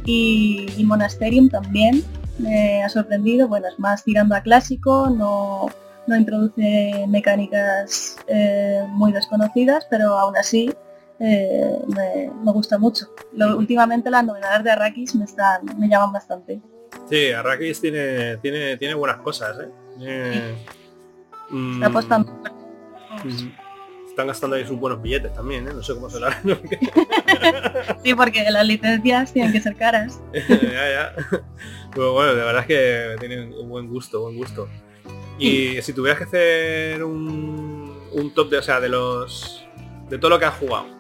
y, 0.09 0.85
Monasterium 0.85 1.49
también 1.49 2.03
me 2.39 2.83
ha 2.83 2.89
sorprendido, 2.89 3.49
bueno, 3.49 3.69
es 3.69 3.79
más 3.79 4.05
tirando 4.05 4.35
a 4.35 4.41
clásico, 4.41 5.11
no, 5.11 5.69
introduce 6.17 7.05
mecánicas 7.09 8.17
eh, 8.29 8.83
muy 8.89 9.13
desconocidas, 9.13 9.87
pero 9.91 10.19
aún 10.19 10.37
así 10.37 10.73
eh, 11.21 11.79
me, 11.87 12.53
gusta 12.53 12.79
mucho. 12.79 13.07
últimamente 13.57 14.11
las 14.11 14.25
novedades 14.25 14.65
de 14.65 14.71
Arrakis 14.71 15.15
me, 15.15 15.25
están, 15.25 15.63
me 15.79 15.89
llaman 15.89 16.13
bastante. 16.13 16.61
Sí, 17.09 17.31
Arrakis 17.33 17.81
tiene, 17.81 18.37
tiene, 18.39 18.77
tiene 18.77 18.95
buenas 18.95 19.19
cosas, 19.19 19.57
¿eh? 20.01 20.55
Está 21.51 21.87
apostando 21.87 22.33
están 24.19 24.27
gastando 24.27 24.57
ahí 24.57 24.67
sus 24.67 24.77
buenos 24.77 25.01
billetes 25.01 25.33
también, 25.33 25.69
¿eh? 25.69 25.71
No 25.73 25.81
sé 25.81 25.95
cómo 25.95 26.11
se 26.11 26.19
lo 26.19 26.27
sí, 28.03 28.15
porque 28.17 28.51
las 28.51 28.67
licencias 28.67 29.33
tienen 29.33 29.53
que 29.53 29.61
ser 29.61 29.77
caras. 29.77 30.21
ya, 30.33 30.91
ya. 30.91 31.15
Pero 31.95 32.15
bueno, 32.15 32.35
de 32.35 32.43
verdad 32.43 32.63
es 32.63 32.67
que 32.67 33.17
tienen 33.21 33.55
un 33.55 33.69
buen 33.69 33.87
gusto, 33.87 34.23
buen 34.23 34.37
gusto. 34.37 34.69
Y 35.39 35.81
si 35.83 35.93
tuvieras 35.93 36.19
que 36.19 36.25
hacer 36.25 37.05
un, 37.05 37.97
un 38.11 38.35
top 38.35 38.51
de, 38.51 38.59
o 38.59 38.63
sea, 38.63 38.81
de 38.81 38.89
los 38.89 39.65
de 40.09 40.19
todo 40.19 40.31
lo 40.31 40.39
que 40.41 40.47
has 40.47 40.55
jugado. 40.57 40.98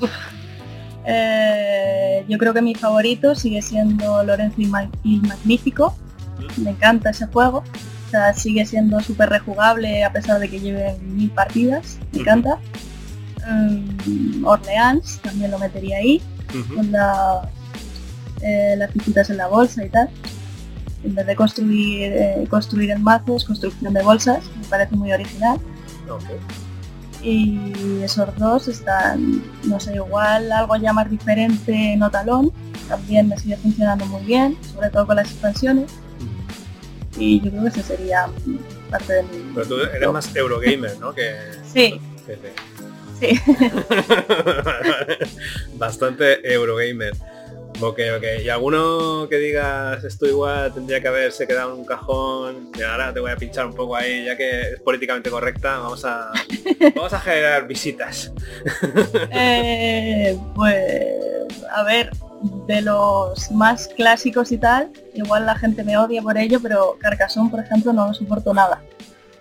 Eh, 1.06 2.26
yo 2.28 2.36
creo 2.36 2.52
que 2.52 2.60
mi 2.60 2.74
favorito 2.74 3.34
sigue 3.34 3.62
siendo 3.62 4.22
Lorenzo 4.22 4.60
y, 4.60 4.66
Magnífico. 4.66 5.96
Me 6.58 6.70
encanta 6.70 7.08
ese 7.10 7.26
juego 7.26 7.64
sigue 8.34 8.66
siendo 8.66 9.00
súper 9.00 9.30
rejugable 9.30 10.04
a 10.04 10.12
pesar 10.12 10.40
de 10.40 10.48
que 10.48 10.60
lleve 10.60 10.96
mil 11.00 11.30
partidas, 11.30 11.98
me 12.12 12.20
encanta. 12.20 12.58
Um, 13.48 14.44
Orleans 14.44 15.18
también 15.22 15.50
lo 15.50 15.58
metería 15.58 15.98
ahí, 15.98 16.20
con 16.74 16.92
la, 16.92 17.48
eh, 18.42 18.74
las 18.76 18.90
fichitas 18.92 19.30
en 19.30 19.38
la 19.38 19.46
bolsa 19.46 19.84
y 19.84 19.88
tal. 19.88 20.10
En 21.04 21.14
vez 21.14 21.26
de 21.26 21.34
construir 21.34 22.12
eh, 22.12 22.46
construir 22.50 22.90
en 22.90 23.02
mazos, 23.02 23.44
construcción 23.44 23.94
de 23.94 24.02
bolsas, 24.02 24.44
me 24.60 24.66
parece 24.66 24.94
muy 24.96 25.12
original. 25.12 25.58
Y 27.22 28.02
esos 28.02 28.34
dos 28.36 28.68
están, 28.68 29.42
no 29.64 29.78
sé, 29.78 29.94
igual 29.94 30.50
algo 30.52 30.76
ya 30.76 30.92
más 30.92 31.10
diferente 31.10 31.94
no 31.96 32.10
talón, 32.10 32.50
también 32.88 33.28
me 33.28 33.38
sigue 33.38 33.56
funcionando 33.56 34.06
muy 34.06 34.24
bien, 34.24 34.56
sobre 34.72 34.88
todo 34.88 35.06
con 35.06 35.16
las 35.16 35.30
expansiones 35.30 35.90
y 37.20 37.40
yo 37.40 37.50
creo 37.50 37.62
que 37.62 37.68
ese 37.68 37.82
sería 37.82 38.28
parte 38.90 39.12
de 39.12 39.22
mi... 39.24 39.52
Pero 39.54 39.66
tú 39.66 39.80
eres 39.80 40.12
más 40.12 40.34
Eurogamer, 40.34 40.98
¿no? 40.98 41.14
Que... 41.14 41.36
Sí. 41.72 42.00
Sí. 43.20 43.28
Bastante 45.74 46.52
Eurogamer. 46.52 47.12
Ok, 47.82 47.98
ok. 48.16 48.24
¿Y 48.44 48.48
alguno 48.50 49.26
que 49.28 49.36
digas 49.36 50.04
esto 50.04 50.26
igual 50.26 50.72
tendría 50.74 51.00
que 51.00 51.08
haberse 51.08 51.46
quedado 51.46 51.72
en 51.72 51.80
un 51.80 51.84
cajón? 51.86 52.70
Y 52.78 52.82
ahora 52.82 53.12
te 53.12 53.20
voy 53.20 53.30
a 53.30 53.36
pinchar 53.36 53.64
un 53.64 53.74
poco 53.74 53.96
ahí, 53.96 54.24
ya 54.26 54.36
que 54.36 54.60
es 54.72 54.80
políticamente 54.80 55.30
correcta, 55.30 55.78
vamos 55.78 56.04
a 56.04 56.30
vamos 56.94 57.12
a 57.12 57.20
generar 57.20 57.66
visitas. 57.66 58.32
Eh, 59.32 60.36
pues 60.54 61.20
a 61.72 61.82
ver, 61.84 62.10
de 62.66 62.82
los 62.82 63.50
más 63.50 63.88
clásicos 63.88 64.52
y 64.52 64.58
tal, 64.58 64.90
igual 65.14 65.46
la 65.46 65.56
gente 65.56 65.84
me 65.84 65.96
odia 65.96 66.22
por 66.22 66.36
ello, 66.36 66.58
pero 66.60 66.96
Carcassonne, 67.00 67.50
por 67.50 67.60
ejemplo, 67.60 67.92
no 67.92 68.08
lo 68.08 68.14
soporto 68.14 68.52
nada. 68.52 68.82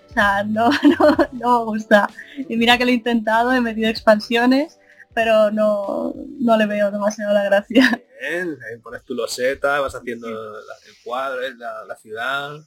O 0.10 0.14
sea, 0.14 0.44
no, 0.44 0.70
no, 1.00 1.18
no 1.34 1.60
me 1.60 1.66
gusta. 1.66 2.10
Y 2.48 2.56
mira 2.56 2.78
que 2.78 2.86
lo 2.86 2.92
he 2.92 2.96
intentado, 2.96 3.52
he 3.52 3.62
metido 3.62 3.90
expansiones, 3.90 4.79
pero 5.20 5.52
no, 5.52 6.14
no 6.40 6.58
le 6.58 6.66
veo 6.66 6.90
demasiado 6.92 7.34
la 7.34 7.44
gracia. 7.44 8.02
Bien, 8.22 8.58
pones 8.82 9.04
tu 9.04 9.14
loseta, 9.14 9.82
vas 9.82 9.94
haciendo 9.94 10.30
el 10.30 10.94
cuadro, 11.04 11.42
la, 11.58 11.84
la 11.84 11.96
ciudad. 11.98 12.54
Un 12.54 12.64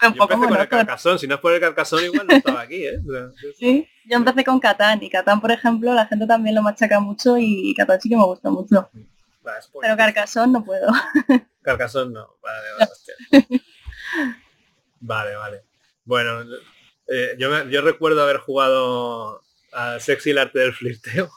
yo 0.00 0.22
empecé 0.22 0.34
con 0.46 0.56
el 0.56 0.68
Carcassonne, 0.68 1.18
si 1.18 1.26
no 1.26 1.34
es 1.34 1.40
por 1.40 1.52
el 1.52 1.60
Carcassonne 1.60 2.06
igual 2.06 2.28
no 2.28 2.36
estaba 2.36 2.60
aquí, 2.60 2.86
¿eh? 2.86 3.00
sí, 3.58 3.88
yo 4.04 4.16
empecé 4.18 4.44
con 4.44 4.60
Catán 4.60 5.02
y 5.02 5.10
Catán, 5.10 5.40
por 5.40 5.50
ejemplo, 5.50 5.92
la 5.92 6.06
gente 6.06 6.28
también 6.28 6.54
lo 6.54 6.62
machaca 6.62 7.00
mucho 7.00 7.36
y 7.38 7.74
Catán 7.76 8.00
sí 8.00 8.08
que 8.08 8.16
me 8.16 8.24
gusta 8.24 8.50
mucho. 8.50 8.88
Pero 9.80 9.96
Carcassonne 9.96 10.52
no 10.52 10.64
puedo. 10.64 10.92
Carcassonne 11.62 12.12
no, 12.12 12.36
vale, 12.40 12.68
vale. 15.00 15.34
vale, 15.34 15.64
Bueno, 16.04 16.44
eh, 17.08 17.34
yo, 17.36 17.68
yo 17.68 17.82
recuerdo 17.82 18.22
haber 18.22 18.38
jugado 18.38 19.42
al 19.72 20.00
sexy 20.00 20.30
el 20.30 20.38
arte 20.38 20.60
del 20.60 20.72
flirteo. 20.72 21.28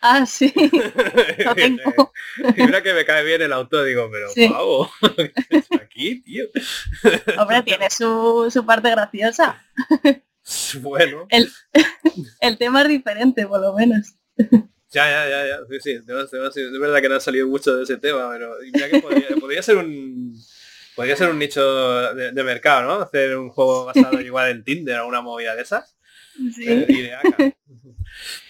Ah, 0.00 0.24
sí. 0.26 0.52
y 0.56 0.62
mira 2.56 2.82
que 2.82 2.94
me 2.94 3.04
cae 3.04 3.24
bien 3.24 3.42
el 3.42 3.52
auto, 3.52 3.82
digo, 3.82 4.08
pero 4.10 4.30
sí. 4.30 4.48
pavo, 4.48 4.90
aquí, 5.80 6.20
tío? 6.22 6.44
Hombre, 7.38 7.62
tiene 7.62 7.90
su, 7.90 8.48
su 8.50 8.64
parte 8.64 8.90
graciosa. 8.90 9.64
Bueno. 10.80 11.26
El, 11.28 11.52
el 12.40 12.56
tema 12.56 12.80
es 12.80 12.88
diferente, 12.88 13.46
por 13.46 13.60
lo 13.60 13.74
menos. 13.74 14.14
Ya, 14.90 15.10
ya, 15.10 15.28
ya, 15.28 15.46
ya. 15.46 15.58
Sí, 15.68 15.78
sí. 15.78 15.90
Es 15.90 16.80
verdad 16.80 17.02
que 17.02 17.08
no 17.10 17.16
ha 17.16 17.20
salido 17.20 17.46
mucho 17.48 17.76
de 17.76 17.82
ese 17.84 17.98
tema, 17.98 18.30
pero 18.30 18.54
ya 18.72 18.88
que 18.88 19.02
podría, 19.36 19.62
ser 19.62 19.76
un 19.76 20.34
podría 20.96 21.16
ser 21.16 21.28
un 21.28 21.38
nicho 21.38 22.14
de, 22.14 22.44
mercado, 22.44 22.82
¿no? 22.86 22.94
Hacer 23.02 23.36
un 23.36 23.50
juego 23.50 23.84
basado 23.84 24.18
igual 24.22 24.48
en 24.50 24.64
Tinder 24.64 25.00
o 25.00 25.06
una 25.08 25.20
movida 25.20 25.54
de 25.54 25.60
esas. 25.60 25.98
Sí. 26.54 26.64
Eh, 26.66 27.54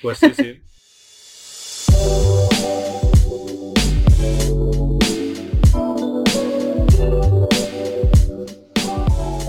pues 0.00 0.18
sí, 0.18 0.32
sí. 0.36 0.62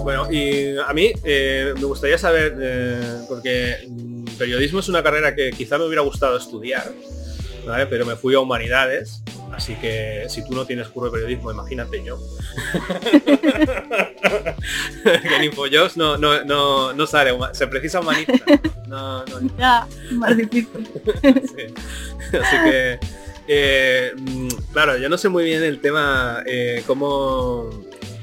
Bueno, 0.03 0.31
y 0.31 0.77
a 0.77 0.93
mí 0.93 1.11
eh, 1.23 1.73
me 1.75 1.85
gustaría 1.85 2.17
saber, 2.17 2.55
eh, 2.59 3.21
porque 3.27 3.85
mm, 3.87 4.25
periodismo 4.37 4.79
es 4.79 4.89
una 4.89 5.03
carrera 5.03 5.35
que 5.35 5.51
quizá 5.51 5.77
me 5.77 5.85
hubiera 5.85 6.01
gustado 6.01 6.37
estudiar, 6.37 6.91
pero 7.89 8.05
me 8.05 8.15
fui 8.15 8.33
a 8.33 8.39
humanidades 8.39 9.21
así 9.53 9.75
que 9.75 10.25
si 10.29 10.45
tú 10.47 10.53
no 10.53 10.65
tienes 10.65 10.87
curso 10.89 11.11
de 11.11 11.19
periodismo, 11.19 11.51
imagínate 11.51 12.03
yo. 12.03 12.17
que 15.03 15.35
en 15.35 15.43
Infojobs 15.43 15.97
no, 15.97 16.17
no, 16.17 16.43
no, 16.45 16.93
no 16.93 17.07
sale, 17.07 17.31
se 17.53 17.67
precisa 17.67 17.99
humanista. 17.99 18.33
No, 18.87 19.23
no. 19.25 19.39
Ya, 19.57 19.87
más 20.13 20.35
difícil. 20.35 20.87
Así 22.41 22.57
que, 22.63 22.99
eh, 23.47 24.13
mm, 24.15 24.47
claro, 24.73 24.97
yo 24.97 25.09
no 25.09 25.17
sé 25.17 25.29
muy 25.29 25.43
bien 25.43 25.63
el 25.63 25.79
tema, 25.79 26.43
cómo 26.87 27.69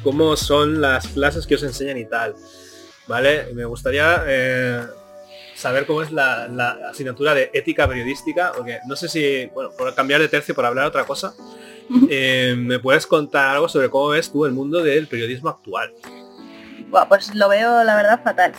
cómo 0.07 0.37
son 0.37 0.81
las 0.81 1.09
clases 1.09 1.49
que 1.49 1.57
os 1.57 1.63
enseñan 1.65 1.99
y 1.99 2.05
tal. 2.05 2.37
¿Vale? 3.09 3.49
Me 3.55 3.65
gustaría 3.65 4.23
eh, 4.25 4.83
saber 5.57 5.87
cómo 5.87 6.03
es 6.03 6.13
la, 6.13 6.45
asignatura 6.91 7.35
de 7.35 7.51
ética 7.53 7.89
periodística, 7.89 8.53
porque 8.55 8.79
no 8.87 8.95
sé 8.95 9.09
si, 9.09 9.47
bueno, 9.55 9.71
por 9.77 9.93
cambiar 9.95 10.21
de 10.21 10.29
tercio, 10.29 10.55
por 10.55 10.67
hablar 10.67 10.87
otra 10.87 11.05
cosa, 11.05 11.35
eh, 12.11 12.55
¿me 12.57 12.79
puedes 12.79 13.07
contar 13.07 13.57
algo 13.57 13.69
sobre 13.69 13.89
cómo 13.89 14.09
ves 14.09 14.31
tú 14.31 14.45
el 14.45 14.53
mundo 14.53 14.83
del 14.83 15.07
periodismo 15.07 15.49
actual? 15.49 15.93
Bueno, 16.91 17.09
pues 17.09 17.35
lo 17.35 17.49
veo, 17.49 17.83
la 17.85 17.97
verdad, 17.97 18.21
fatal. 18.23 18.53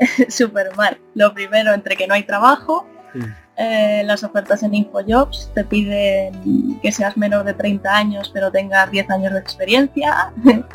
Súper 0.28 0.74
mal. 0.76 0.98
Lo 1.14 1.34
primero, 1.34 1.72
entre 1.72 1.96
que 1.96 2.06
no 2.06 2.14
hay 2.14 2.22
trabajo, 2.22 2.86
mm. 3.14 3.24
eh, 3.56 4.02
las 4.04 4.24
ofertas 4.24 4.62
en 4.62 4.74
InfoJobs 4.74 5.52
te 5.54 5.64
piden 5.64 6.80
que 6.80 6.92
seas 6.92 7.16
menor 7.16 7.44
de 7.44 7.54
30 7.54 7.94
años, 7.94 8.30
pero 8.32 8.50
tengas 8.50 8.90
10 8.90 9.10
años 9.10 9.32
de 9.32 9.38
experiencia. 9.38 10.32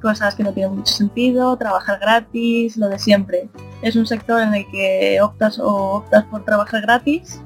cosas 0.00 0.34
que 0.34 0.42
no 0.42 0.52
tienen 0.52 0.76
mucho 0.76 0.92
sentido, 0.92 1.56
trabajar 1.56 1.98
gratis, 1.98 2.76
lo 2.76 2.88
de 2.88 2.98
siempre. 2.98 3.48
Es 3.84 3.96
un 3.96 4.06
sector 4.06 4.40
en 4.40 4.54
el 4.54 4.66
que 4.70 5.20
optas 5.20 5.58
o 5.58 5.96
optas 5.96 6.24
por 6.24 6.42
trabajar 6.42 6.80
gratis 6.80 7.38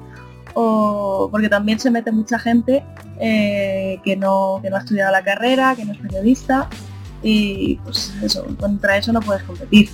o 0.53 1.27
porque 1.29 1.49
también 1.49 1.79
se 1.79 1.91
mete 1.91 2.13
mucha 2.13 2.39
gente 2.39 2.81
eh, 3.19 3.99
que, 4.05 4.15
no, 4.15 4.59
que 4.63 4.69
no 4.69 4.77
ha 4.77 4.79
estudiado 4.79 5.11
la 5.11 5.21
carrera, 5.21 5.75
que 5.75 5.83
no 5.83 5.91
es 5.91 5.99
periodista 5.99 6.69
y 7.21 7.75
pues 7.83 8.13
eso, 8.23 8.47
contra 8.57 8.95
eso 8.95 9.11
no 9.11 9.19
puedes 9.19 9.43
competir. 9.43 9.89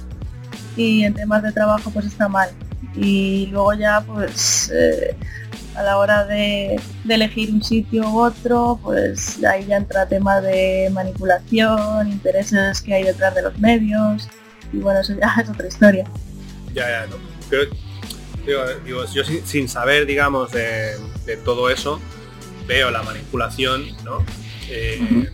Y 0.78 1.04
en 1.04 1.16
temas 1.16 1.42
de 1.42 1.52
trabajo 1.52 1.90
pues 1.90 2.06
está 2.06 2.30
mal. 2.30 2.50
Y 2.96 3.48
luego 3.48 3.74
ya 3.74 4.02
pues 4.02 4.72
eh, 4.72 5.18
a 5.76 5.82
la 5.82 5.98
hora 5.98 6.26
de, 6.26 6.80
elegir 7.10 7.52
un 7.52 7.64
sitio 7.64 8.08
u 8.08 8.20
otro, 8.20 8.80
pues 8.84 9.44
ahí 9.44 9.66
ya 9.66 9.78
entra 9.78 10.06
tema 10.06 10.42
de 10.42 10.92
manipulación, 10.94 12.12
intereses 12.12 12.82
que 12.84 12.94
hay 12.94 13.04
detrás 13.04 13.34
de 13.34 13.42
los 13.42 13.58
medios, 13.58 14.28
y 14.72 14.78
bueno, 14.78 15.00
eso 15.00 15.14
ya 15.20 15.34
es 15.42 15.50
otra 15.50 15.68
historia. 15.68 16.06
Ya, 16.76 16.90
ya, 16.90 17.08
no. 17.08 17.16
Pero, 17.50 17.72
digo, 18.86 19.06
yo 19.12 19.24
sin, 19.24 19.68
saber, 19.68 20.06
digamos, 20.06 20.52
de, 20.52 20.98
todo 21.44 21.70
eso, 21.70 22.00
veo 22.68 22.92
la 22.92 23.02
manipulación, 23.02 23.88
¿no? 24.04 24.24
Eh, 24.70 25.30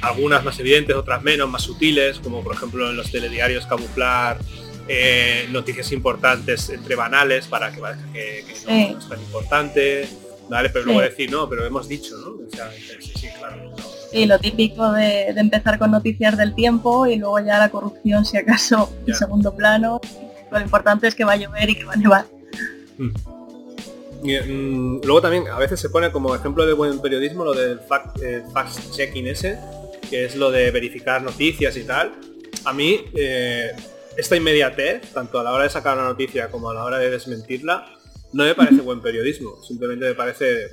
algunas 0.00 0.42
más 0.42 0.58
evidentes, 0.58 0.96
otras 0.96 1.22
menos, 1.22 1.48
más 1.50 1.62
sutiles, 1.62 2.18
como 2.18 2.42
por 2.42 2.54
ejemplo 2.54 2.88
en 2.88 2.96
los 2.96 3.12
telediarios 3.12 3.66
camuflar 3.66 4.38
eh, 4.88 5.46
noticias 5.50 5.92
importantes 5.92 6.70
entre 6.70 6.96
banales 6.96 7.46
para 7.46 7.70
que 7.70 7.80
parezca 7.80 8.10
que, 8.12 8.44
no, 8.66 8.98
es 8.98 9.08
tan 9.08 9.20
importante, 9.20 10.08
¿vale? 10.48 10.70
Pero 10.70 10.86
luego 10.86 11.00
decir, 11.02 11.30
no, 11.30 11.48
pero 11.48 11.66
hemos 11.66 11.86
dicho, 11.86 12.16
¿no? 12.16 12.38
sí, 13.00 13.12
sí, 13.14 13.28
claro. 13.38 13.72
Y 14.12 14.26
lo 14.26 14.38
típico 14.38 14.92
de, 14.92 15.28
empezar 15.28 15.78
con 15.78 15.92
noticias 15.92 16.36
del 16.36 16.54
tiempo 16.54 17.06
y 17.06 17.16
luego 17.16 17.38
ya 17.40 17.58
la 17.58 17.68
corrupción, 17.68 18.24
si 18.24 18.36
acaso, 18.36 18.92
en 19.06 19.14
segundo 19.14 19.54
plano. 19.54 20.00
Lo 20.50 20.60
importante 20.60 21.06
es 21.06 21.14
que 21.14 21.24
va 21.24 21.32
a 21.32 21.36
llover 21.36 21.70
y 21.70 21.76
que 21.76 21.84
va 21.84 21.92
a 21.92 21.96
nevar. 21.96 22.26
Mm. 22.98 23.10
Mm, 24.22 25.00
luego 25.04 25.22
también 25.22 25.48
a 25.48 25.58
veces 25.58 25.80
se 25.80 25.88
pone 25.88 26.10
como 26.10 26.34
ejemplo 26.34 26.66
de 26.66 26.74
buen 26.74 27.00
periodismo 27.00 27.44
lo 27.44 27.54
del 27.54 27.80
fact, 27.80 28.18
checking 28.94 29.26
ese, 29.26 29.58
que 30.10 30.24
es 30.26 30.36
lo 30.36 30.50
de 30.50 30.70
verificar 30.70 31.22
noticias 31.22 31.76
y 31.76 31.84
tal. 31.84 32.12
A 32.64 32.72
mí, 32.72 33.00
eh, 33.14 33.70
esta 34.16 34.36
inmediatez, 34.36 35.12
tanto 35.12 35.40
a 35.40 35.44
la 35.44 35.52
hora 35.52 35.64
de 35.64 35.70
sacar 35.70 35.96
una 35.96 36.08
noticia 36.08 36.50
como 36.50 36.70
a 36.70 36.74
la 36.74 36.84
hora 36.84 36.98
de 36.98 37.10
desmentirla, 37.10 37.86
no 38.32 38.44
me 38.44 38.54
parece 38.54 38.82
buen 38.82 39.00
periodismo. 39.00 39.62
Simplemente 39.62 40.04
me 40.06 40.14
parece 40.14 40.68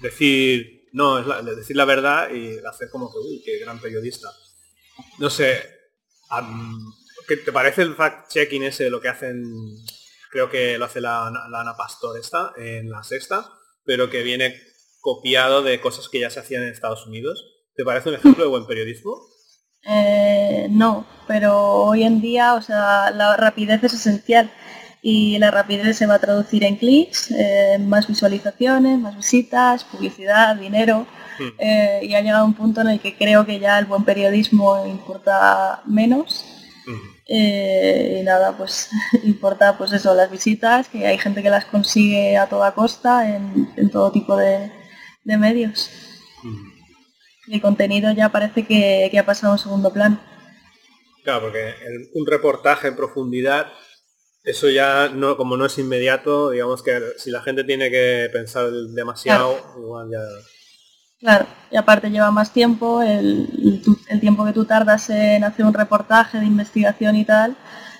decir, 0.00 0.73
no, 0.94 1.18
es 1.18 1.56
decir 1.56 1.76
la 1.76 1.84
verdad 1.84 2.30
y 2.30 2.56
hacer 2.64 2.88
como 2.88 3.12
que, 3.12 3.18
uy, 3.18 3.42
qué 3.44 3.58
gran 3.58 3.80
periodista. 3.80 4.28
No 5.18 5.28
sé, 5.28 5.60
¿qué 7.26 7.36
te 7.38 7.50
parece 7.50 7.82
el 7.82 7.96
fact-checking 7.96 8.62
ese, 8.62 8.90
lo 8.90 9.00
que 9.00 9.08
hacen, 9.08 9.44
creo 10.30 10.48
que 10.48 10.78
lo 10.78 10.84
hace 10.84 11.00
la, 11.00 11.26
Ana 11.26 11.76
Pastor 11.76 12.16
esta, 12.16 12.52
en 12.56 12.90
la 12.90 13.02
sexta, 13.02 13.50
pero 13.84 14.08
que 14.08 14.22
viene 14.22 14.56
copiado 15.00 15.64
de 15.64 15.80
cosas 15.80 16.08
que 16.08 16.20
ya 16.20 16.30
se 16.30 16.38
hacían 16.38 16.62
en 16.62 16.68
Estados 16.68 17.04
Unidos? 17.08 17.44
¿Te 17.74 17.84
parece 17.84 18.10
un 18.10 18.14
ejemplo 18.14 18.44
de 18.44 18.50
buen 18.50 18.66
periodismo? 18.66 19.20
Eh, 19.86 20.68
no, 20.70 21.08
pero 21.26 21.58
hoy 21.58 22.04
en 22.04 22.20
día, 22.20 22.54
o 22.54 22.62
sea, 22.62 23.10
la 23.10 23.36
rapidez 23.36 23.82
es 23.82 23.94
esencial 23.94 24.48
y 25.06 25.38
la 25.38 25.50
rapidez 25.50 25.98
se 25.98 26.06
va 26.06 26.14
a 26.14 26.18
traducir 26.18 26.64
en 26.64 26.76
clics, 26.76 27.30
eh, 27.30 27.78
más 27.78 28.08
visualizaciones, 28.08 28.98
más 28.98 29.14
visitas, 29.16 29.84
publicidad, 29.84 30.56
dinero. 30.56 31.06
Hmm. 31.38 31.48
Eh, 31.58 32.00
y 32.04 32.14
ha 32.14 32.22
llegado 32.22 32.46
un 32.46 32.54
punto 32.54 32.80
en 32.80 32.88
el 32.88 33.00
que 33.00 33.14
creo 33.14 33.44
que 33.44 33.58
ya 33.58 33.78
el 33.78 33.84
buen 33.84 34.04
periodismo 34.04 34.86
importa 34.86 35.82
menos. 35.84 36.46
Hmm. 36.86 36.98
y 37.28 38.22
nada, 38.22 38.56
pues 38.56 38.90
importa 39.24 39.76
pues 39.76 39.92
eso, 39.92 40.14
las 40.14 40.30
visitas, 40.30 40.88
que 40.88 41.06
hay 41.06 41.18
gente 41.18 41.42
que 41.42 41.50
las 41.50 41.66
consigue 41.66 42.38
a 42.38 42.46
toda 42.46 42.72
costa 42.72 43.28
en, 43.36 43.90
todo 43.90 44.10
tipo 44.10 44.36
de, 44.36 44.70
medios. 45.24 45.90
Hmm 46.42 46.74
el 47.48 47.60
contenido 47.60 48.12
ya 48.12 48.30
parece 48.30 48.64
que, 48.64 49.10
ha 49.18 49.26
pasado 49.26 49.52
a 49.52 49.56
un 49.56 49.58
segundo 49.58 49.92
plano. 49.92 50.18
Claro, 51.22 51.42
porque 51.42 51.74
un 52.14 52.26
reportaje 52.26 52.88
en 52.88 52.96
profundidad, 52.96 53.66
eso 54.44 54.68
ya 54.68 55.08
no, 55.08 55.36
como 55.36 55.56
no 55.56 55.64
es 55.64 55.78
inmediato, 55.78 56.50
digamos 56.50 56.82
que 56.82 57.00
si 57.16 57.30
la 57.30 57.40
gente 57.40 57.64
tiene 57.64 57.90
que 57.90 58.28
pensar 58.30 58.70
demasiado, 58.70 59.58
igual 59.78 60.10
ya. 60.10 60.20
Claro, 61.18 61.46
y 61.70 61.76
aparte 61.76 62.10
lleva 62.10 62.30
más 62.30 62.52
tiempo, 62.52 63.02
el, 63.02 63.48
tiempo 64.20 64.44
que 64.44 64.52
tú 64.52 64.66
tardas 64.66 65.08
en 65.08 65.42
hacer 65.42 65.64
un 65.64 65.72
reportaje 65.72 66.38
de 66.38 66.44
investigación 66.44 67.16
y 67.16 67.24
tal, 67.24 67.56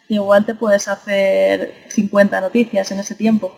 igual 0.08 0.44
te 0.44 0.54
puedes 0.54 0.88
hacer 0.88 1.86
50 1.88 2.42
noticias 2.42 2.92
en 2.92 2.98
ese 2.98 3.14
tiempo. 3.14 3.56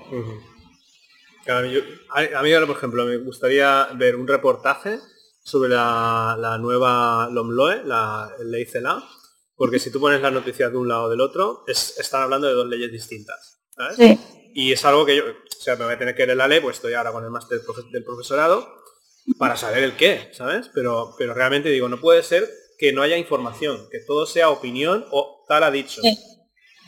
a, 1.48 1.62
mí, 1.62 2.52
ahora, 2.52 2.66
por 2.66 2.76
ejemplo, 2.76 3.04
me 3.04 3.16
gustaría 3.16 3.88
ver 3.94 4.14
un 4.14 4.28
reportaje 4.28 5.00
sobre 5.42 5.70
la, 5.70 6.56
nueva 6.60 7.28
LOMLOE, 7.32 7.82
la 7.84 8.30
ley 8.44 8.66
CELA, 8.66 9.02
porque 9.56 9.78
si 9.78 9.90
tú 9.90 10.00
pones 10.00 10.20
las 10.20 10.32
noticias 10.32 10.70
de 10.70 10.76
un 10.76 10.88
lado 10.88 11.04
o 11.04 11.08
del 11.08 11.20
otro, 11.20 11.64
es, 11.66 11.98
están 11.98 12.22
hablando 12.22 12.46
de 12.46 12.54
dos 12.54 12.66
leyes 12.66 12.92
distintas. 12.92 13.58
Y 14.54 14.72
es 14.72 14.84
algo 14.84 15.04
que 15.04 15.16
yo, 15.16 15.24
o 15.24 15.62
sea, 15.62 15.76
me 15.76 15.84
voy 15.84 15.94
a 15.94 15.98
tener 15.98 16.14
que 16.14 16.26
leer 16.26 16.38
la 16.38 16.48
ley, 16.48 16.60
pues 16.60 16.76
estoy 16.76 16.94
ahora 16.94 17.12
con 17.12 17.24
el 17.24 17.30
máster 17.30 17.60
del 17.90 18.04
profesorado, 18.04 18.66
para 19.38 19.56
saber 19.56 19.82
el 19.82 19.96
qué, 19.96 20.30
¿sabes? 20.32 20.70
Pero, 20.72 21.14
pero 21.18 21.34
realmente 21.34 21.68
digo, 21.68 21.88
no 21.88 22.00
puede 22.00 22.22
ser 22.22 22.48
que 22.78 22.92
no 22.92 23.02
haya 23.02 23.16
información, 23.16 23.88
que 23.90 24.00
todo 24.00 24.26
sea 24.26 24.50
opinión 24.50 25.04
o 25.10 25.44
tal 25.48 25.64
ha 25.64 25.70
dicho. 25.70 26.00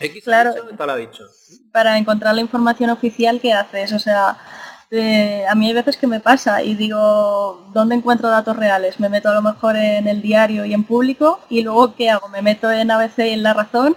X 0.01 0.25
claro, 0.25 0.55
tal 0.77 0.91
ha 0.91 0.97
dicho. 0.97 1.25
Para 1.73 1.99
encontrar 1.99 2.35
la 2.35 2.41
información 2.41 2.91
oficial 2.91 3.41
que 3.41 3.53
haces, 3.53 3.93
o 3.93 3.99
sea, 3.99 4.39
a 4.91 5.55
mí 5.55 5.69
hay 5.69 5.75
veces 5.75 5.97
que 5.97 6.07
me 6.07 6.21
pasa 6.21 6.63
y 6.63 6.75
digo, 6.75 7.67
¿dónde 7.75 7.95
encuentro 7.95 8.29
datos 8.29 8.57
reales? 8.57 8.99
Me 9.01 9.09
meto 9.09 9.29
a 9.29 9.35
lo 9.35 9.43
mejor 9.43 9.77
en 9.77 10.09
el 10.09 10.23
diario 10.23 10.65
y 10.65 10.73
en 10.73 10.85
público 10.85 11.41
y 11.51 11.63
luego 11.63 11.95
¿qué 11.95 12.11
hago? 12.11 12.29
Me 12.29 12.43
meto 12.43 12.71
en 12.71 12.91
ABC 12.91 13.19
y 13.19 13.31
en 13.31 13.43
La 13.43 13.55
Razón 13.55 13.97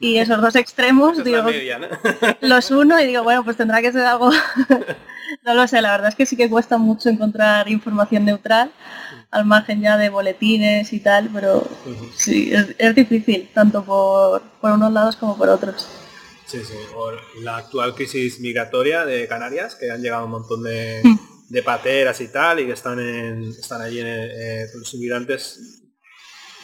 y 0.00 0.18
esos 0.18 0.40
dos 0.40 0.54
extremos 0.54 1.24
digo, 1.24 1.44
los 2.40 2.70
uno 2.70 3.00
y 3.00 3.06
digo, 3.06 3.24
bueno, 3.24 3.44
pues 3.44 3.56
tendrá 3.56 3.82
que 3.82 3.92
ser 3.92 4.06
algo, 4.06 4.30
no 5.44 5.54
lo 5.54 5.66
sé, 5.66 5.82
la 5.82 5.90
verdad 5.90 6.10
es 6.10 6.14
que 6.14 6.26
sí 6.26 6.36
que 6.36 6.48
cuesta 6.48 6.78
mucho 6.78 7.08
encontrar 7.08 7.68
información 7.68 8.24
neutral 8.24 8.70
al 9.30 9.44
margen 9.44 9.80
ya 9.80 9.96
de 9.96 10.08
boletines 10.08 10.92
y 10.92 11.00
tal, 11.00 11.28
pero 11.32 11.66
sí, 12.14 12.52
es, 12.78 12.94
difícil, 12.94 13.50
tanto 13.52 13.82
por, 13.82 14.40
por 14.60 14.72
unos 14.72 14.92
lados 14.92 15.16
como 15.16 15.36
por 15.36 15.48
otros. 15.48 15.86
Sí, 16.48 16.64
sí, 16.64 16.78
o 16.94 17.12
la 17.42 17.58
actual 17.58 17.94
crisis 17.94 18.40
migratoria 18.40 19.04
de 19.04 19.28
Canarias, 19.28 19.74
que 19.74 19.90
han 19.90 20.00
llegado 20.00 20.24
un 20.24 20.30
montón 20.30 20.62
de, 20.62 21.02
mm. 21.04 21.58
pateras 21.62 22.22
y 22.22 22.28
tal, 22.28 22.60
y 22.60 22.66
que 22.66 22.72
están 22.72 22.98
en, 22.98 23.50
están 23.50 23.82
allí 23.82 24.00
en 24.00 24.06
eh, 24.08 24.66
los 24.74 24.94
inmigrantes 24.94 25.82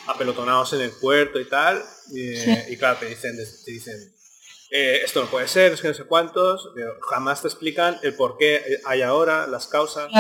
apelotonados 0.07 0.73
en 0.73 0.81
el 0.81 0.91
puerto 0.91 1.39
y 1.39 1.47
tal, 1.47 1.83
y, 2.13 2.77
claro, 2.79 2.99
te 2.99 3.07
dicen, 3.07 3.37
te 3.37 3.71
dicen 3.71 3.95
eh, 4.71 5.03
esto 5.05 5.23
no 5.23 5.31
puede 5.31 5.49
ser, 5.49 5.73
es 5.73 5.83
que 5.83 5.89
no 5.89 5.95
sé 5.95 6.05
cuántos, 6.05 6.71
pero 6.75 6.95
jamás 7.09 7.43
te 7.43 7.49
explican 7.49 7.99
el 8.03 8.15
por 8.15 8.39
qué 8.39 8.81
hay 8.87 9.03
ahora, 9.03 9.47
las 9.47 9.67
causas. 9.67 10.11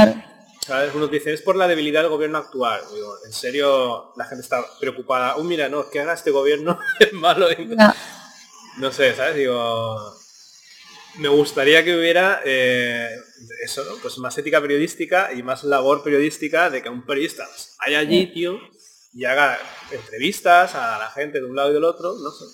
¿Sabes? 0.61 0.95
Uno 0.95 1.09
dice, 1.09 1.33
es 1.33 1.43
por 1.43 1.57
la 1.57 1.69
debilidad 1.69 2.01
del 2.01 2.11
gobierno 2.11 2.39
actual. 2.39 2.81
Digo, 2.95 3.15
en 3.27 3.33
serio, 3.33 4.13
la 4.17 4.25
gente 4.25 4.43
está 4.43 4.65
preocupada. 4.81 5.37
Uh, 5.37 5.45
mira, 5.45 5.69
no, 5.69 5.91
que 5.91 6.01
haga 6.01 6.15
este 6.15 6.31
gobierno 6.31 6.79
es 7.01 7.13
malo. 7.13 7.49
No. 7.51 7.95
Sé, 8.93 9.15
¿sabes? 9.15 9.37
Digo, 9.37 10.15
me 11.19 11.29
gustaría 11.29 11.85
que 11.85 11.97
hubiera 11.97 12.41
eh, 12.45 13.09
eso, 13.65 13.85
¿no? 13.85 13.97
Pues 14.03 14.19
más 14.19 14.37
ética 14.39 14.61
periodística 14.61 15.33
y 15.33 15.43
más 15.43 15.65
labor 15.65 16.03
periodística 16.03 16.71
de 16.71 16.83
que 16.83 16.89
un 16.89 17.05
periodista 17.07 17.47
haya 17.79 18.01
allí, 18.01 18.27
tío, 18.33 18.59
y 19.13 19.25
haga 19.25 19.59
entrevistas 19.93 20.75
a 20.75 20.99
la 20.99 21.11
gente 21.11 21.41
de 21.41 21.47
un 21.47 21.57
lado 21.57 21.71
y 21.71 21.75
del 21.75 21.85
otro, 21.85 22.15
no 22.19 22.31
sé. 22.31 22.45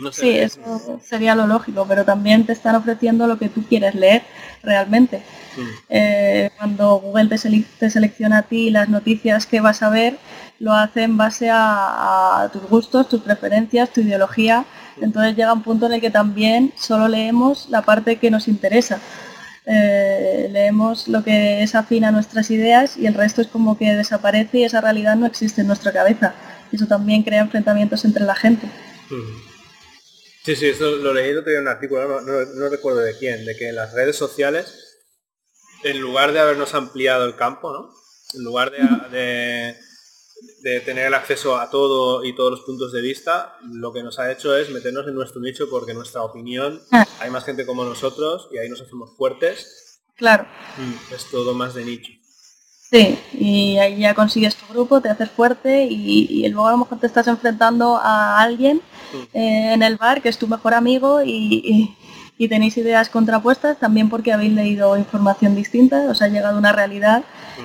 No 0.00 0.10
sé 0.10 0.22
sí, 0.22 0.38
eso 0.38 1.00
sería 1.04 1.34
lo 1.34 1.46
lógico, 1.46 1.86
pero 1.88 2.04
también 2.04 2.44
te 2.44 2.52
están 2.52 2.74
ofreciendo 2.74 3.26
lo 3.26 3.38
que 3.38 3.48
tú 3.48 3.62
quieres 3.62 3.94
leer 3.94 4.22
realmente. 4.62 5.22
Mm. 5.56 5.68
Eh, 5.88 6.50
cuando 6.56 6.96
Google 6.96 7.28
te, 7.28 7.90
selecciona 7.90 8.38
a 8.38 8.42
ti 8.42 8.70
las 8.70 8.88
noticias 8.88 9.46
que 9.46 9.60
vas 9.60 9.82
a 9.82 9.90
ver, 9.90 10.18
lo 10.58 10.72
hace 10.72 11.04
en 11.04 11.16
base 11.16 11.48
a, 11.50 12.48
tus 12.52 12.62
gustos, 12.62 13.08
tus 13.08 13.22
preferencias, 13.22 13.92
tu 13.92 14.00
ideología. 14.00 14.64
Entonces 15.00 15.36
llega 15.36 15.52
un 15.52 15.62
punto 15.62 15.86
en 15.86 15.94
el 15.94 16.00
que 16.00 16.10
también 16.10 16.72
solo 16.76 17.08
leemos 17.08 17.68
la 17.70 17.82
parte 17.82 18.16
que 18.16 18.30
nos 18.30 18.48
interesa. 18.48 19.00
Eh, 19.66 20.48
leemos 20.52 21.08
lo 21.08 21.24
que 21.24 21.62
es 21.62 21.74
afín 21.74 22.04
a 22.04 22.10
nuestras 22.10 22.50
ideas 22.50 22.98
y 22.98 23.06
el 23.06 23.14
resto 23.14 23.40
es 23.40 23.48
como 23.48 23.78
que 23.78 23.94
desaparece 23.94 24.58
y 24.58 24.64
esa 24.64 24.80
realidad 24.80 25.16
no 25.16 25.26
existe 25.26 25.62
en 25.62 25.66
nuestra 25.66 25.92
cabeza. 25.92 26.34
Y 26.70 26.76
eso 26.76 26.86
también 26.86 27.22
crea 27.22 27.40
enfrentamientos 27.40 28.04
entre 28.04 28.24
la 28.24 28.34
gente. 28.34 28.68
Sí, 30.44 30.56
sí, 30.56 30.66
eso 30.68 30.96
lo 30.96 31.14
leí, 31.14 31.34
otro 31.34 31.52
un 31.58 31.68
artículo, 31.68 32.20
no, 32.20 32.68
recuerdo 32.68 33.00
de 33.00 33.16
quién, 33.16 33.46
de 33.46 33.56
que 33.56 33.68
en 33.70 33.76
las 33.76 33.94
redes 33.94 34.16
sociales, 34.16 35.00
en 35.84 36.00
lugar 36.00 36.32
de 36.32 36.40
habernos 36.40 36.74
ampliado 36.74 37.24
el 37.24 37.36
campo, 37.36 37.72
¿no? 37.72 37.90
En 38.34 38.44
lugar 38.44 38.70
de, 38.70 38.78
de, 39.16 39.76
tener 40.84 41.06
el 41.06 41.14
acceso 41.14 41.56
a 41.56 41.70
todo 41.70 42.24
y 42.24 42.34
todos 42.34 42.50
los 42.50 42.60
puntos 42.60 42.92
de 42.92 43.00
vista, 43.00 43.56
lo 43.62 43.92
que 43.92 44.02
nos 44.02 44.18
ha 44.18 44.30
hecho 44.32 44.56
es 44.56 44.70
meternos 44.70 45.06
en 45.06 45.14
nuestro 45.14 45.40
nicho 45.40 45.68
porque 45.68 45.94
nuestra 45.94 46.22
opinión, 46.22 46.80
ah. 46.92 47.06
hay 47.20 47.30
más 47.30 47.44
gente 47.44 47.66
como 47.66 47.84
nosotros 47.84 48.48
y 48.52 48.58
ahí 48.58 48.68
nos 48.68 48.80
hacemos 48.80 49.10
fuertes. 49.16 50.00
Claro. 50.16 50.46
Mm, 50.78 51.14
es 51.14 51.26
todo 51.30 51.54
más 51.54 51.74
de 51.74 51.84
nicho. 51.84 52.12
Sí, 52.90 53.18
y 53.32 53.76
ahí 53.78 53.98
ya 53.98 54.14
consigues 54.14 54.54
tu 54.54 54.72
grupo, 54.72 55.00
te 55.00 55.08
haces 55.08 55.30
fuerte 55.30 55.86
y, 55.90 56.46
luego 56.48 56.68
a 56.68 56.72
lo 56.72 56.78
mejor 56.78 57.00
te 57.00 57.06
estás 57.06 57.26
enfrentando 57.26 57.96
a 57.96 58.40
alguien 58.40 58.80
eh, 59.32 59.72
en 59.72 59.82
el 59.82 59.96
bar 59.96 60.22
que 60.22 60.28
es 60.28 60.38
tu 60.38 60.46
mejor 60.46 60.74
amigo 60.74 61.20
y, 61.24 61.96
tenéis 62.48 62.76
ideas 62.76 63.08
contrapuestas 63.08 63.78
también 63.78 64.08
porque 64.10 64.32
habéis 64.32 64.52
leído 64.52 64.96
información 64.96 65.54
distinta, 65.54 66.10
os 66.10 66.20
ha 66.20 66.28
llegado 66.28 66.58
una 66.58 66.72
realidad 66.72 67.24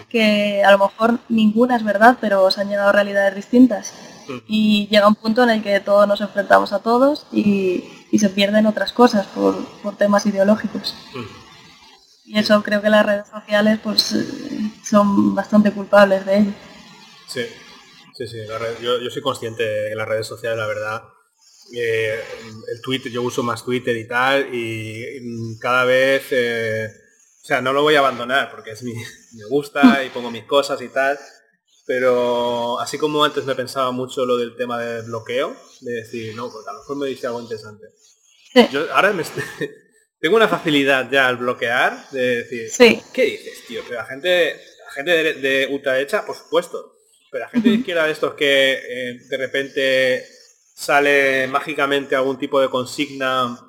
que 0.09 0.63
a 0.63 0.71
lo 0.71 0.77
mejor 0.77 1.19
ninguna 1.27 1.75
es 1.75 1.83
verdad, 1.83 2.17
pero 2.21 2.43
os 2.43 2.57
han 2.57 2.69
llegado 2.69 2.91
realidades 2.91 3.35
distintas. 3.35 3.93
Y 4.47 4.87
llega 4.91 5.07
un 5.07 5.15
punto 5.15 5.41
en 5.43 5.49
el 5.49 5.63
que 5.63 5.79
todos 5.79 6.07
nos 6.07 6.21
enfrentamos 6.21 6.71
a 6.71 6.79
todos 6.79 7.25
y, 7.31 7.83
se 8.17 8.29
pierden 8.29 8.65
otras 8.65 8.91
cosas 8.93 9.25
por, 9.27 9.55
temas 9.97 10.25
ideológicos. 10.27 10.95
Y 12.25 12.37
eso 12.37 12.61
creo 12.61 12.81
que 12.81 12.89
las 12.89 13.05
redes 13.05 13.27
sociales 13.27 13.79
pues 13.81 14.15
son 14.83 15.33
bastante 15.33 15.71
culpables 15.71 16.25
de 16.27 16.37
ello. 16.37 16.51
Sí, 17.27 17.41
sí, 18.15 18.27
sí. 18.27 18.37
yo, 18.81 19.09
soy 19.09 19.21
consciente 19.23 19.63
de 19.63 19.95
las 19.95 20.07
redes 20.07 20.27
sociales, 20.27 20.59
la 20.59 20.67
verdad. 20.67 21.03
Eh, 21.75 22.19
el 22.73 22.81
Twitter, 22.81 23.11
yo 23.11 23.21
uso 23.21 23.43
más 23.43 23.63
Twitter 23.63 23.95
y 23.95 24.07
tal, 24.07 24.53
y, 24.53 25.57
cada 25.59 25.85
vez, 25.85 26.23
eh, 26.31 26.87
o 27.41 27.45
sea, 27.45 27.61
no 27.61 27.73
lo 27.73 27.83
voy 27.83 27.95
a 27.95 27.99
abandonar 27.99 28.49
porque 28.51 28.71
es 28.71 28.83
mi, 28.83 28.93
me 29.33 29.45
gusta 29.49 30.03
y 30.03 30.09
pongo 30.09 30.31
mis 30.31 30.45
cosas 30.45 30.81
y 30.81 30.89
tal, 30.89 31.17
pero 31.85 32.79
así 32.79 32.97
como 32.97 33.23
antes 33.23 33.45
me 33.45 33.55
pensaba 33.55 33.91
mucho 33.91 34.25
lo 34.25 34.37
del 34.37 34.55
tema 34.55 34.79
del 34.79 35.05
bloqueo, 35.05 35.55
de 35.81 35.93
decir, 35.93 36.35
no, 36.35 36.51
porque 36.51 36.69
a 36.69 36.73
lo 36.73 36.79
mejor 36.79 36.97
me 36.97 37.07
dice 37.07 37.27
algo 37.27 37.41
interesante. 37.41 37.87
Yo 38.71 38.91
ahora 38.93 39.13
me, 39.13 39.23
tengo 40.19 40.35
una 40.35 40.47
facilidad 40.47 41.09
ya 41.09 41.27
al 41.27 41.37
bloquear 41.37 42.09
de 42.11 42.43
decir, 42.43 42.69
¿qué 43.13 43.23
dices, 43.23 43.65
tío? 43.67 43.85
Que 43.85 43.93
la 43.93 44.05
gente, 44.05 44.59
la 44.85 44.91
gente 44.91 45.33
de, 45.35 45.67
ultraderecha, 45.69 46.25
por 46.25 46.35
supuesto, 46.35 46.95
pero 47.31 47.45
la 47.45 47.49
gente 47.49 47.69
de 47.69 47.75
izquierda 47.75 48.05
de 48.05 48.11
estos 48.11 48.33
que 48.33 48.73
eh, 48.73 49.19
de 49.29 49.37
repente 49.37 50.38
sale 50.79 51.45
mágicamente 51.47 52.15
algún 52.15 52.37
tipo 52.37 52.61
de 52.61 52.69
consigna, 52.69 53.59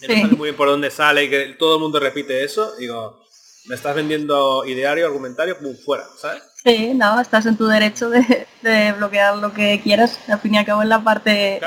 que 0.00 0.08
no 0.08 0.14
sabe 0.14 0.36
muy 0.36 0.46
bien 0.46 0.56
por 0.56 0.68
dónde 0.68 0.90
sale 0.90 1.24
y 1.24 1.30
que 1.30 1.56
todo 1.58 1.74
el 1.74 1.82
mundo 1.82 2.00
repite 2.00 2.42
eso, 2.42 2.74
digo, 2.76 3.22
me 3.66 3.74
estás 3.74 3.94
vendiendo 3.94 4.64
ideario, 4.64 5.04
argumentario, 5.04 5.58
pum, 5.58 5.76
fuera, 5.76 6.04
¿sabes? 6.18 6.42
Sí, 6.64 6.94
no, 6.94 7.20
estás 7.20 7.44
en 7.44 7.58
tu 7.58 7.66
derecho 7.66 8.08
de, 8.08 8.94
bloquear 8.96 9.36
lo 9.36 9.52
que 9.52 9.82
quieras, 9.82 10.18
al 10.28 10.40
fin 10.40 10.54
y 10.54 10.58
al 10.58 10.64
cabo 10.64 10.82
en 10.82 10.88
la 10.88 11.04
parte... 11.04 11.60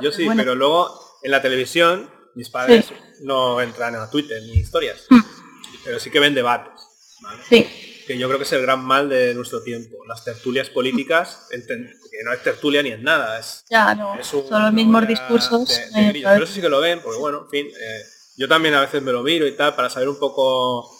yo 0.00 0.10
sí, 0.10 0.26
pero 0.34 0.54
luego 0.54 0.98
en 1.22 1.30
la 1.30 1.42
televisión 1.42 2.10
mis 2.34 2.48
padres 2.48 2.86
no 3.20 3.60
entran 3.60 3.96
a 3.96 4.10
Twitter 4.10 4.42
ni 4.42 4.60
historias, 4.60 5.04
mm. 5.10 5.20
pero 5.84 6.00
sí 6.00 6.10
que 6.10 6.20
ven 6.20 6.34
debates. 6.34 6.72
Sí. 7.48 7.85
Que 8.06 8.18
yo 8.18 8.28
creo 8.28 8.38
que 8.38 8.44
es 8.44 8.52
el 8.52 8.62
gran 8.62 8.84
mal 8.84 9.08
de 9.08 9.34
nuestro 9.34 9.62
tiempo. 9.62 9.96
Las 10.06 10.24
tertulias 10.24 10.70
políticas, 10.70 11.48
que 11.50 12.24
no 12.24 12.32
es 12.32 12.42
tertulia 12.42 12.82
ni 12.82 12.90
es 12.90 13.00
nada. 13.00 13.38
Es, 13.38 13.64
ya, 13.68 13.94
no, 13.94 14.16
son 14.22 14.62
los 14.62 14.72
mismos 14.72 15.06
discursos. 15.08 15.78
Eh, 15.96 16.20
pero 16.22 16.44
eso 16.44 16.54
sí 16.54 16.60
que 16.60 16.68
lo 16.68 16.80
ven, 16.80 17.00
porque 17.00 17.18
bueno, 17.18 17.42
en 17.44 17.50
fin, 17.50 17.66
eh, 17.66 18.02
yo 18.36 18.48
también 18.48 18.74
a 18.74 18.80
veces 18.80 19.02
me 19.02 19.12
lo 19.12 19.22
miro 19.22 19.46
y 19.46 19.56
tal, 19.56 19.74
para 19.74 19.90
saber 19.90 20.08
un 20.08 20.18
poco 20.18 20.90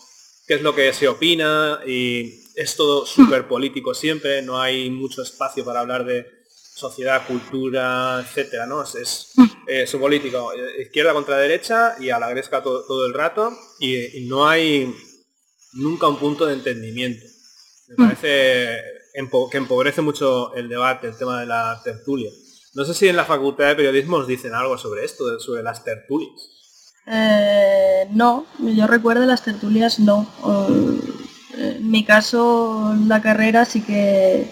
qué 0.46 0.54
es 0.54 0.62
lo 0.62 0.74
que 0.74 0.92
se 0.92 1.08
opina 1.08 1.80
y 1.86 2.44
es 2.54 2.76
todo 2.76 3.06
súper 3.06 3.46
político 3.46 3.94
siempre, 3.94 4.42
no 4.42 4.60
hay 4.60 4.90
mucho 4.90 5.22
espacio 5.22 5.64
para 5.64 5.80
hablar 5.80 6.04
de 6.04 6.36
sociedad, 6.74 7.26
cultura, 7.26 8.20
etcétera, 8.20 8.66
¿no? 8.66 8.82
Es, 8.82 9.32
mm. 9.34 9.44
eh, 9.66 9.86
su 9.86 9.98
político, 9.98 10.52
eh, 10.52 10.82
izquierda 10.82 11.12
contra 11.12 11.38
derecha 11.38 11.96
y 11.98 12.10
a 12.10 12.18
la 12.18 12.28
gresca 12.28 12.62
todo, 12.62 13.06
el 13.06 13.14
rato 13.14 13.52
y, 13.78 14.26
no 14.26 14.48
hay 14.48 14.94
nunca 15.74 16.08
un 16.08 16.18
punto 16.18 16.46
de 16.46 16.54
entendimiento. 16.54 17.24
Me 17.88 17.94
mm. 17.94 18.08
parece 18.08 18.80
que 19.50 19.56
empobrece 19.58 20.02
mucho 20.02 20.54
el 20.54 20.68
debate, 20.68 21.08
el 21.08 21.16
tema 21.16 21.40
de 21.40 21.46
la 21.46 21.80
tertulia. 21.82 22.30
No 22.74 22.84
sé 22.84 22.92
si 22.92 23.08
en 23.08 23.16
la 23.16 23.24
Facultad 23.24 23.68
de 23.68 23.76
Periodismo 23.76 24.18
os 24.18 24.26
dicen 24.26 24.54
algo 24.54 24.76
sobre 24.76 25.04
esto, 25.04 25.40
sobre 25.40 25.62
las 25.62 25.82
tertulias. 25.82 26.32
Eh, 27.06 28.08
no, 28.10 28.46
yo 28.58 28.86
recuerdo 28.86 29.24
las 29.24 29.42
tertulias 29.42 29.98
no. 29.98 30.26
En 31.56 31.90
mi 31.90 32.04
caso, 32.04 32.94
la 33.06 33.22
carrera 33.22 33.64
sí 33.64 33.80
que 33.80 34.46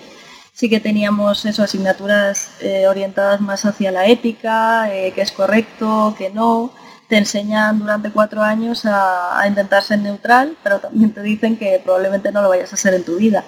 sí 0.55 0.70
que 0.70 0.81
teníamos 0.81 1.44
eso, 1.44 1.62
asignaturas 1.64 2.53
eh, 2.61 2.87
orientadas 2.87 3.40
más 3.40 3.64
hacia 3.64 3.90
la 3.90 4.07
ética, 4.07 4.94
eh, 4.94 5.12
que 5.12 5.20
es 5.22 5.33
correcto, 5.33 6.14
que 6.16 6.31
no. 6.31 6.72
Te 7.08 7.18
enseñan 7.18 7.78
durante 7.78 8.10
cuatro 8.10 8.42
años 8.42 8.82
a, 8.84 9.44
intentar 9.46 9.82
ser 9.82 9.98
neutral, 9.98 10.56
pero 10.62 10.80
también 10.80 11.12
te 11.12 11.22
dicen 11.22 11.56
que 11.58 11.80
probablemente 11.82 12.32
no 12.32 12.42
lo 12.42 12.48
vayas 12.48 12.72
a 12.72 12.76
hacer 12.76 12.94
en 12.94 13.04
tu 13.04 13.16
vida. 13.16 13.44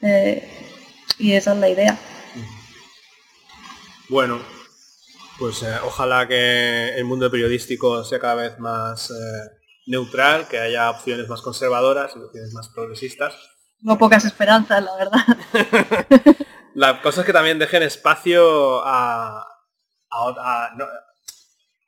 Eh, 0.00 0.46
y 1.18 1.32
esa 1.32 1.52
es 1.52 1.58
la 1.58 1.68
idea. 1.68 1.98
Bueno, 4.08 4.40
pues 5.38 5.64
ojalá 5.84 6.28
que 6.28 6.90
el 6.96 7.04
mundo 7.04 7.30
periodístico 7.30 8.04
sea 8.04 8.18
cada 8.18 8.34
vez 8.34 8.58
más 8.58 9.12
neutral, 9.86 10.48
que 10.48 10.58
haya 10.58 10.90
opciones 10.90 11.28
más 11.28 11.40
conservadoras 11.40 12.12
y 12.14 12.18
opciones 12.18 12.52
más 12.52 12.68
progresistas 12.68 13.34
no 13.82 13.98
pocas 13.98 14.24
esperanzas, 14.24 14.82
la 14.82 14.96
verdad. 14.96 16.36
la 16.74 17.02
cosa 17.02 17.20
es 17.20 17.26
que 17.26 17.32
también 17.32 17.58
dejen 17.58 17.82
espacio 17.82 18.80
a, 18.84 19.46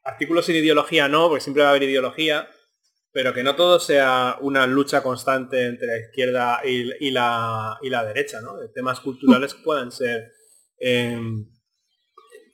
artículos 0.05 0.47
sin 0.47 0.57
ideología 0.57 1.09
no, 1.09 1.29
porque 1.29 1.43
siempre 1.43 1.63
va 1.63 1.71
a 1.71 1.71
haber 1.71 1.85
ideología, 1.85 2.49
pero 3.11 3.33
que 3.33 3.43
no 3.43 3.57
todo 3.57 3.81
sea 3.81 4.39
una 4.41 4.67
lucha 4.67 5.03
constante 5.03 5.67
entre 5.67 5.87
la 5.87 5.99
izquierda 5.99 6.61
y, 6.65 7.11
la, 7.11 8.05
derecha, 8.07 8.41
¿no? 8.41 8.55
Temas 8.75 9.01
culturales 9.01 9.55
puedan 9.55 9.91
ser 9.91 10.33
em, 10.79 11.47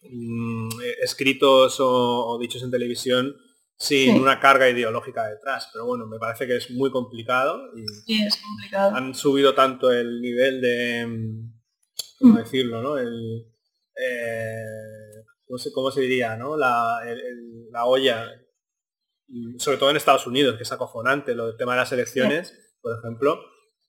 mm, 0.02 0.68
escritos 1.02 1.76
o, 1.80 2.38
dichos 2.40 2.62
en 2.62 2.70
televisión 2.70 3.34
sin 3.76 4.20
una 4.20 4.38
carga 4.38 4.68
ideológica 4.68 5.26
detrás. 5.26 5.70
Pero 5.72 5.86
bueno, 5.86 6.06
me 6.06 6.18
parece 6.18 6.46
que 6.46 6.56
es 6.56 6.70
muy 6.70 6.90
complicado. 6.90 7.58
Y 7.74 7.86
sí, 8.04 8.22
es 8.22 8.36
complicado. 8.36 8.94
Han 8.94 9.14
subido 9.14 9.54
tanto 9.54 9.90
el 9.90 10.20
nivel 10.20 10.60
de, 10.60 11.06
¿cómo 12.18 12.34
mm. 12.34 12.36
decirlo, 12.36 12.82
no? 12.82 12.98
El, 12.98 13.46
eh, 13.96 14.99
no 15.50 15.58
sé 15.58 15.72
cómo 15.72 15.90
se 15.90 16.00
diría, 16.00 16.36
¿no? 16.36 16.56
La, 16.56 17.00
la 17.70 17.84
olla, 17.84 18.30
sobre 19.58 19.78
todo 19.78 19.90
en 19.90 19.96
Estados 19.96 20.26
Unidos, 20.26 20.56
que 20.56 20.62
es 20.62 20.72
acojonante, 20.72 21.34
lo 21.34 21.48
del 21.48 21.56
tema 21.56 21.72
de 21.72 21.80
las 21.80 21.92
elecciones, 21.92 22.56
por 22.80 22.96
ejemplo, 22.98 23.40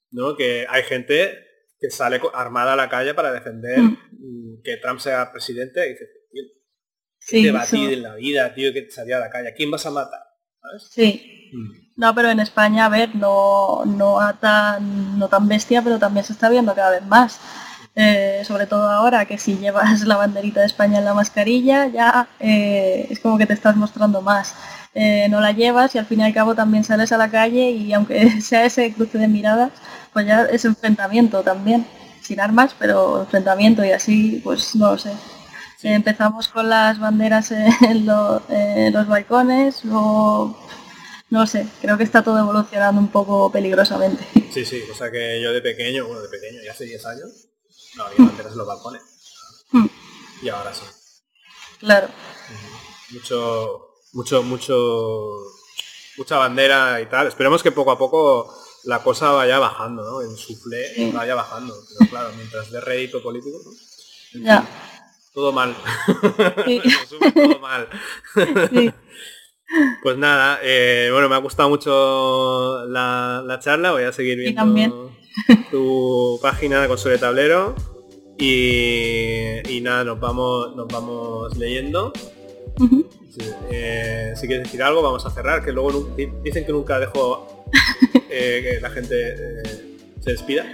¿no? 0.10 0.36
Que 0.36 0.66
hay 0.68 0.84
gente 0.84 1.48
que 1.80 1.92
sale 1.92 2.20
armada 2.34 2.74
a 2.74 2.76
la 2.76 2.90
calle 2.90 3.14
para 3.14 3.32
defender 3.32 3.80
mm. 3.80 4.62
que 4.64 4.78
Trump 4.78 5.00
sea 5.00 5.32
presidente 5.32 5.86
y 5.86 5.90
dice, 5.92 6.06
sí, 7.20 7.44
debatir 7.44 7.94
en 7.94 8.04
la 8.04 8.16
vida, 8.16 8.54
tío, 8.54 8.74
que 8.74 8.82
te 8.82 8.92
salía 8.92 9.18
a 9.18 9.22
la 9.22 9.30
calle. 9.30 9.50
¿A 9.50 9.54
quién 9.54 9.72
vas 9.72 9.86
a 9.86 9.92
matar? 9.92 10.22
Sí. 10.80 11.50
Mm. 11.54 11.92
No, 11.98 12.16
pero 12.16 12.30
en 12.30 12.40
España, 12.40 12.86
a 12.86 12.90
ver, 12.90 13.16
no, 13.16 13.84
no, 13.86 14.18
tan, 14.40 15.20
no 15.20 15.28
tan 15.28 15.48
bestia, 15.48 15.84
pero 15.84 16.00
también 16.00 16.26
se 16.26 16.34
está 16.34 16.50
viendo 16.50 16.74
cada 16.74 16.92
vez 16.92 17.06
más. 17.06 17.40
Eh, 17.94 18.44
sobre 18.46 18.68
todo 18.68 18.90
ahora 18.90 19.26
que 19.26 19.38
si 19.38 19.58
llevas 19.58 20.02
la 20.04 20.16
banderita 20.16 20.62
de 20.62 20.68
España 20.68 21.00
en 21.00 21.06
la 21.06 21.14
mascarilla, 21.14 21.88
ya 21.88 22.30
eh, 22.40 23.08
es 23.10 23.20
como 23.20 23.38
que 23.38 23.46
te 23.46 23.54
estás 23.54 23.76
mostrando 23.76 24.22
más. 24.22 24.56
Eh, 24.94 25.28
no 25.30 25.40
la 25.42 25.52
llevas 25.52 25.96
y 25.96 25.98
al 25.98 26.06
fin 26.06 26.20
y 26.20 26.24
al 26.24 26.34
cabo 26.34 26.54
también 26.56 26.84
sales 26.84 27.12
a 27.12 27.18
la 27.18 27.30
calle 27.30 27.72
y 27.72 27.94
aunque 27.94 28.42
sea 28.42 28.66
ese 28.66 28.94
cruce 28.94 29.18
de 29.18 29.28
miradas, 29.28 29.72
pues 30.14 30.26
ya 30.26 30.44
es 30.44 30.66
enfrentamiento 30.66 31.42
también, 31.44 31.86
sin 32.22 32.40
armas, 32.40 32.76
pero 32.78 33.22
enfrentamiento 33.22 33.84
y 33.84 33.92
así, 33.92 34.42
pues 34.44 34.76
no 34.76 34.92
lo 34.92 34.98
sé. 34.98 35.12
empezamos 35.84 36.48
con 36.50 36.70
las 36.70 37.00
banderas 37.00 37.52
en, 37.52 38.06
los 38.06 39.08
balcones, 39.08 39.84
luego 39.86 40.58
no 41.30 41.48
sé, 41.48 41.66
creo 41.82 41.98
que 41.98 42.04
está 42.04 42.24
todo 42.24 42.40
evolucionando 42.40 43.00
un 43.02 43.08
poco 43.08 43.52
peligrosamente. 43.52 44.26
Sí, 44.52 44.66
sí, 44.66 44.82
o 44.92 44.96
sea 44.96 45.10
que 45.12 45.42
yo 45.42 45.54
de 45.54 45.62
pequeño, 45.62 46.06
bueno, 46.06 46.22
de 46.22 46.30
pequeño, 46.30 46.60
ya 46.66 46.72
hace 46.74 46.86
10 46.86 47.06
años, 47.06 47.51
no 47.96 48.04
había 48.04 48.26
banderas 48.26 48.52
en 48.52 48.58
los 48.58 48.68
balcones. 48.68 49.02
Hmm. 49.72 49.88
Y 50.42 50.50
ahora 50.50 50.74
sí. 50.74 50.84
Claro. 51.80 52.10
Mucho, 53.12 53.96
mucho, 54.14 54.44
mucho, 54.44 55.32
mucha 56.18 56.38
bandera 56.38 57.02
y 57.02 57.08
tal. 57.08 57.28
Esperemos 57.28 57.64
que 57.64 57.72
poco 57.72 57.92
a 57.92 57.98
poco 57.98 58.54
la 58.84 59.04
cosa 59.04 59.32
vaya 59.32 59.60
bajando, 59.60 60.04
¿no? 60.04 60.22
En 60.22 60.36
suflé 60.38 61.12
vaya 61.14 61.36
bajando. 61.36 61.76
Pero 61.98 62.10
claro, 62.10 62.30
mientras 62.36 62.72
de 62.72 62.82
rédito 62.82 63.22
político, 63.22 63.60
¿no? 63.64 64.42
Ya. 64.44 64.66
Todo 65.34 65.52
mal. 65.52 65.76
todo 67.34 67.60
mal. 67.60 67.90
Pues 70.04 70.18
nada, 70.18 70.60
eh, 70.64 71.10
bueno, 71.12 71.30
me 71.30 71.36
ha 71.36 71.40
gustado 71.40 71.70
mucho 71.70 72.86
la, 72.88 73.58
charla, 73.62 73.92
voy 73.92 74.04
a 74.04 74.12
seguir 74.12 74.38
viendo 74.38 75.12
tu 75.70 76.40
página 76.42 76.82
de 76.82 76.88
consola 76.88 77.14
de 77.14 77.20
tablero 77.20 77.76
y, 78.38 79.82
nada, 79.82 80.04
nos 80.04 80.20
vamos, 80.20 80.76
nos 80.76 80.88
vamos 80.88 81.56
leyendo. 81.58 82.12
Eh, 83.70 84.34
si 84.36 84.48
quieres 84.48 84.66
decir 84.66 84.82
algo, 84.82 85.04
vamos 85.04 85.26
a 85.26 85.30
cerrar, 85.30 85.64
que 85.64 85.72
luego 85.72 86.10
dicen 86.44 86.66
que 86.66 86.72
nunca 86.72 87.00
dejo 87.00 87.66
eh, 88.30 88.62
que 88.64 88.82
la 88.82 88.90
gente 88.90 89.16
eh, 89.16 89.98
se 90.20 90.32
despida. 90.32 90.66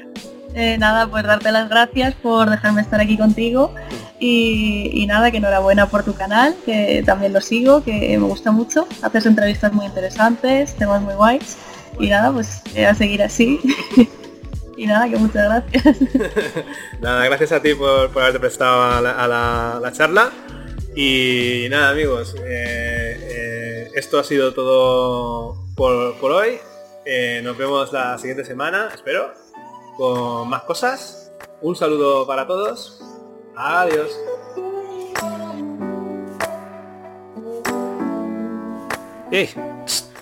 nada, 0.79 1.07
pues 1.09 1.25
darte 1.25 1.51
las 1.51 1.69
gracias 1.69 2.15
por 2.15 2.49
dejarme 2.49 2.81
estar 2.81 3.01
aquí 3.01 3.17
contigo 3.17 3.73
y, 4.19 5.05
nada, 5.07 5.29
que 5.29 5.37
enhorabuena 5.37 5.89
por 5.89 6.03
tu 6.03 6.13
canal, 6.13 6.55
que 6.65 7.03
también 7.05 7.33
lo 7.33 7.41
sigo, 7.41 7.83
que 7.83 8.17
me 8.17 8.27
gusta 8.27 8.51
mucho. 8.51 8.87
Haces 9.01 9.25
entrevistas 9.25 9.73
muy 9.73 9.85
interesantes, 9.85 10.73
temas 10.75 11.01
muy 11.01 11.15
guays 11.15 11.57
y 11.99 12.07
nada, 12.07 12.31
pues 12.31 12.61
a 12.77 12.95
seguir 12.95 13.21
así. 13.23 13.59
y 14.77 14.87
nada, 14.87 15.09
que 15.09 15.17
muchas 15.17 15.43
gracias. 15.43 15.97
nada, 17.01 17.25
gracias 17.25 17.51
a 17.51 17.61
ti 17.61 17.73
por, 17.73 18.09
haberte 18.15 18.39
prestado 18.39 18.81
a 18.83 19.79
la 19.81 19.91
charla. 19.91 20.31
Y 20.99 21.67
nada 21.69 21.89
amigos, 21.89 22.35
eh, 22.39 23.19
eh, 23.21 23.91
esto 23.93 24.17
ha 24.17 24.23
sido 24.23 24.51
todo 24.55 25.67
por, 25.75 26.15
hoy. 26.23 26.57
Eh, 27.05 27.39
nos 27.43 27.55
vemos 27.55 27.93
la 27.93 28.17
siguiente 28.17 28.43
semana, 28.43 28.89
espero, 28.91 29.31
con 29.95 30.49
más 30.49 30.63
cosas. 30.63 31.31
Un 31.61 31.75
saludo 31.75 32.25
para 32.25 32.47
todos. 32.47 32.99
Adiós. 33.55 34.09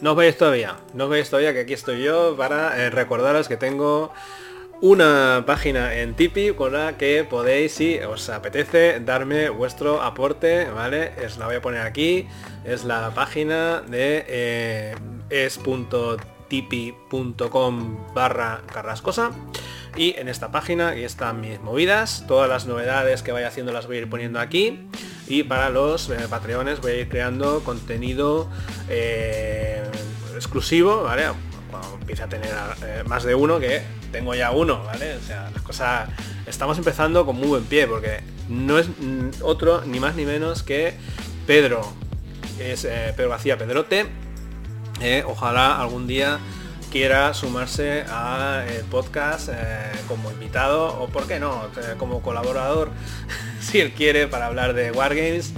No 0.05 0.11
os 0.11 0.17
veis 0.17 0.37
todavía, 0.37 0.77
no 0.93 1.09
os 1.09 1.29
todavía 1.31 1.51
que 1.51 1.61
aquí 1.61 1.73
estoy 1.73 2.03
yo 2.03 2.37
para 2.37 2.75
recordaros 2.91 3.47
que 3.47 3.57
tengo 3.57 4.13
una 4.79 5.45
página 5.47 5.95
en 5.95 6.13
Tipeee 6.13 6.53
con 6.53 6.73
la 6.73 6.95
que 6.95 7.23
podéis, 7.23 7.73
si 7.73 7.97
os 7.97 8.29
apetece, 8.29 8.99
darme 8.99 9.49
vuestro 9.49 10.03
aporte, 10.03 10.69
¿vale? 10.69 11.13
Es 11.17 11.39
la 11.39 11.47
voy 11.47 11.55
a 11.55 11.61
poner 11.63 11.81
aquí, 11.81 12.27
es 12.63 12.83
la 12.83 13.15
página 13.15 13.81
de 13.81 14.23
eh, 14.27 14.93
es.tipeee.com 15.31 16.13
barra 18.13 18.61
carrascosa 18.71 19.31
y 19.95 20.15
en 20.17 20.27
esta 20.27 20.51
página 20.51 20.89
aquí 20.89 21.03
están 21.03 21.41
mis 21.41 21.61
movidas, 21.61 22.25
todas 22.27 22.49
las 22.49 22.65
novedades 22.65 23.23
que 23.23 23.31
vaya 23.31 23.47
haciendo 23.47 23.71
las 23.71 23.87
voy 23.87 23.97
a 23.97 23.99
ir 24.01 24.09
poniendo 24.09 24.39
aquí 24.39 24.87
y 25.27 25.43
para 25.43 25.69
los 25.69 26.09
eh, 26.09 26.17
patreones 26.29 26.81
voy 26.81 26.91
a 26.91 26.95
ir 26.95 27.09
creando 27.09 27.63
contenido 27.63 28.49
eh, 28.89 29.83
exclusivo, 30.35 31.03
¿vale? 31.03 31.25
Cuando 31.71 31.97
empiece 31.99 32.23
a 32.23 32.27
tener 32.27 32.53
más 33.05 33.23
de 33.23 33.35
uno 33.35 33.59
que 33.59 33.81
tengo 34.11 34.33
ya 34.35 34.51
uno, 34.51 34.83
¿vale? 34.83 35.15
O 35.15 35.21
sea, 35.21 35.49
las 35.53 35.61
cosas... 35.61 36.09
Estamos 36.45 36.77
empezando 36.77 37.25
con 37.25 37.35
muy 37.37 37.47
buen 37.47 37.63
pie, 37.63 37.87
porque 37.87 38.19
no 38.47 38.77
es 38.77 38.87
otro 39.41 39.81
ni 39.85 39.99
más 39.99 40.15
ni 40.15 40.25
menos 40.25 40.61
que 40.61 40.93
Pedro, 41.47 41.81
es 42.59 42.85
eh, 42.85 43.13
Pedro 43.15 43.29
García 43.31 43.57
Pedrote. 43.57 44.05
Eh, 45.01 45.23
ojalá 45.27 45.81
algún 45.81 46.07
día 46.07 46.39
quiera 46.95 47.33
sumarse 47.33 48.05
al 48.09 48.85
podcast 48.89 49.49
eh, 49.51 49.91
como 50.07 50.31
invitado 50.31 50.97
o 51.01 51.09
por 51.09 51.27
qué 51.27 51.41
no, 51.41 51.69
como 51.97 52.21
colaborador, 52.21 52.89
si 53.59 53.81
él 53.81 53.91
quiere, 53.91 54.27
para 54.27 54.45
hablar 54.45 54.73
de 54.73 54.91
Wargames 54.91 55.51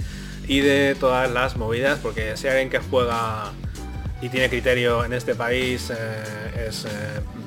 y 0.48 0.62
de 0.62 0.96
todas 0.98 1.30
las 1.30 1.56
movidas, 1.56 2.00
porque 2.00 2.36
si 2.36 2.48
alguien 2.48 2.70
que 2.70 2.80
juega 2.80 3.52
y 4.20 4.30
tiene 4.30 4.48
criterio 4.48 5.04
en 5.04 5.12
este 5.12 5.36
país 5.36 5.90
eh, 5.90 6.66
es 6.66 6.86
eh, 6.86 6.88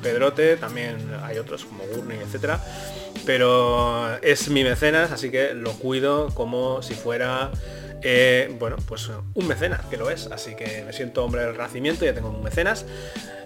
Pedrote, 0.02 0.56
también 0.56 0.96
hay 1.22 1.36
otros 1.36 1.66
como 1.66 1.84
Gurney, 1.84 2.18
etcétera, 2.18 2.64
pero 3.26 4.16
es 4.22 4.48
mi 4.48 4.64
mecenas, 4.64 5.12
así 5.12 5.30
que 5.30 5.52
lo 5.52 5.72
cuido 5.72 6.30
como 6.34 6.80
si 6.80 6.94
fuera 6.94 7.50
eh, 8.04 8.54
bueno, 8.58 8.76
pues 8.86 9.10
un 9.34 9.46
mecenas, 9.46 9.84
que 9.86 9.96
lo 9.96 10.10
es, 10.10 10.26
así 10.26 10.56
que 10.56 10.82
me 10.84 10.92
siento 10.92 11.24
hombre 11.24 11.42
del 11.42 11.54
renacimiento, 11.54 12.04
ya 12.04 12.14
tengo 12.14 12.30
un 12.30 12.42
mecenas. 12.42 12.84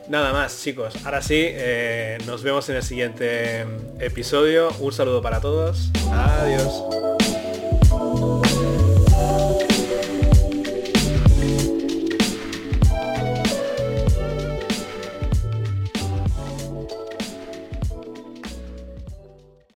Nada 0.09 0.33
más, 0.33 0.63
chicos. 0.63 0.95
Ahora 1.05 1.21
sí, 1.21 1.51
nos 2.27 2.43
vemos 2.43 2.69
en 2.69 2.77
el 2.77 2.83
siguiente 2.83 3.67
episodio. 3.99 4.71
Un 4.81 4.93
saludo 4.93 5.21
para 5.21 5.41
todos. 5.41 5.91
Adiós. 6.13 7.16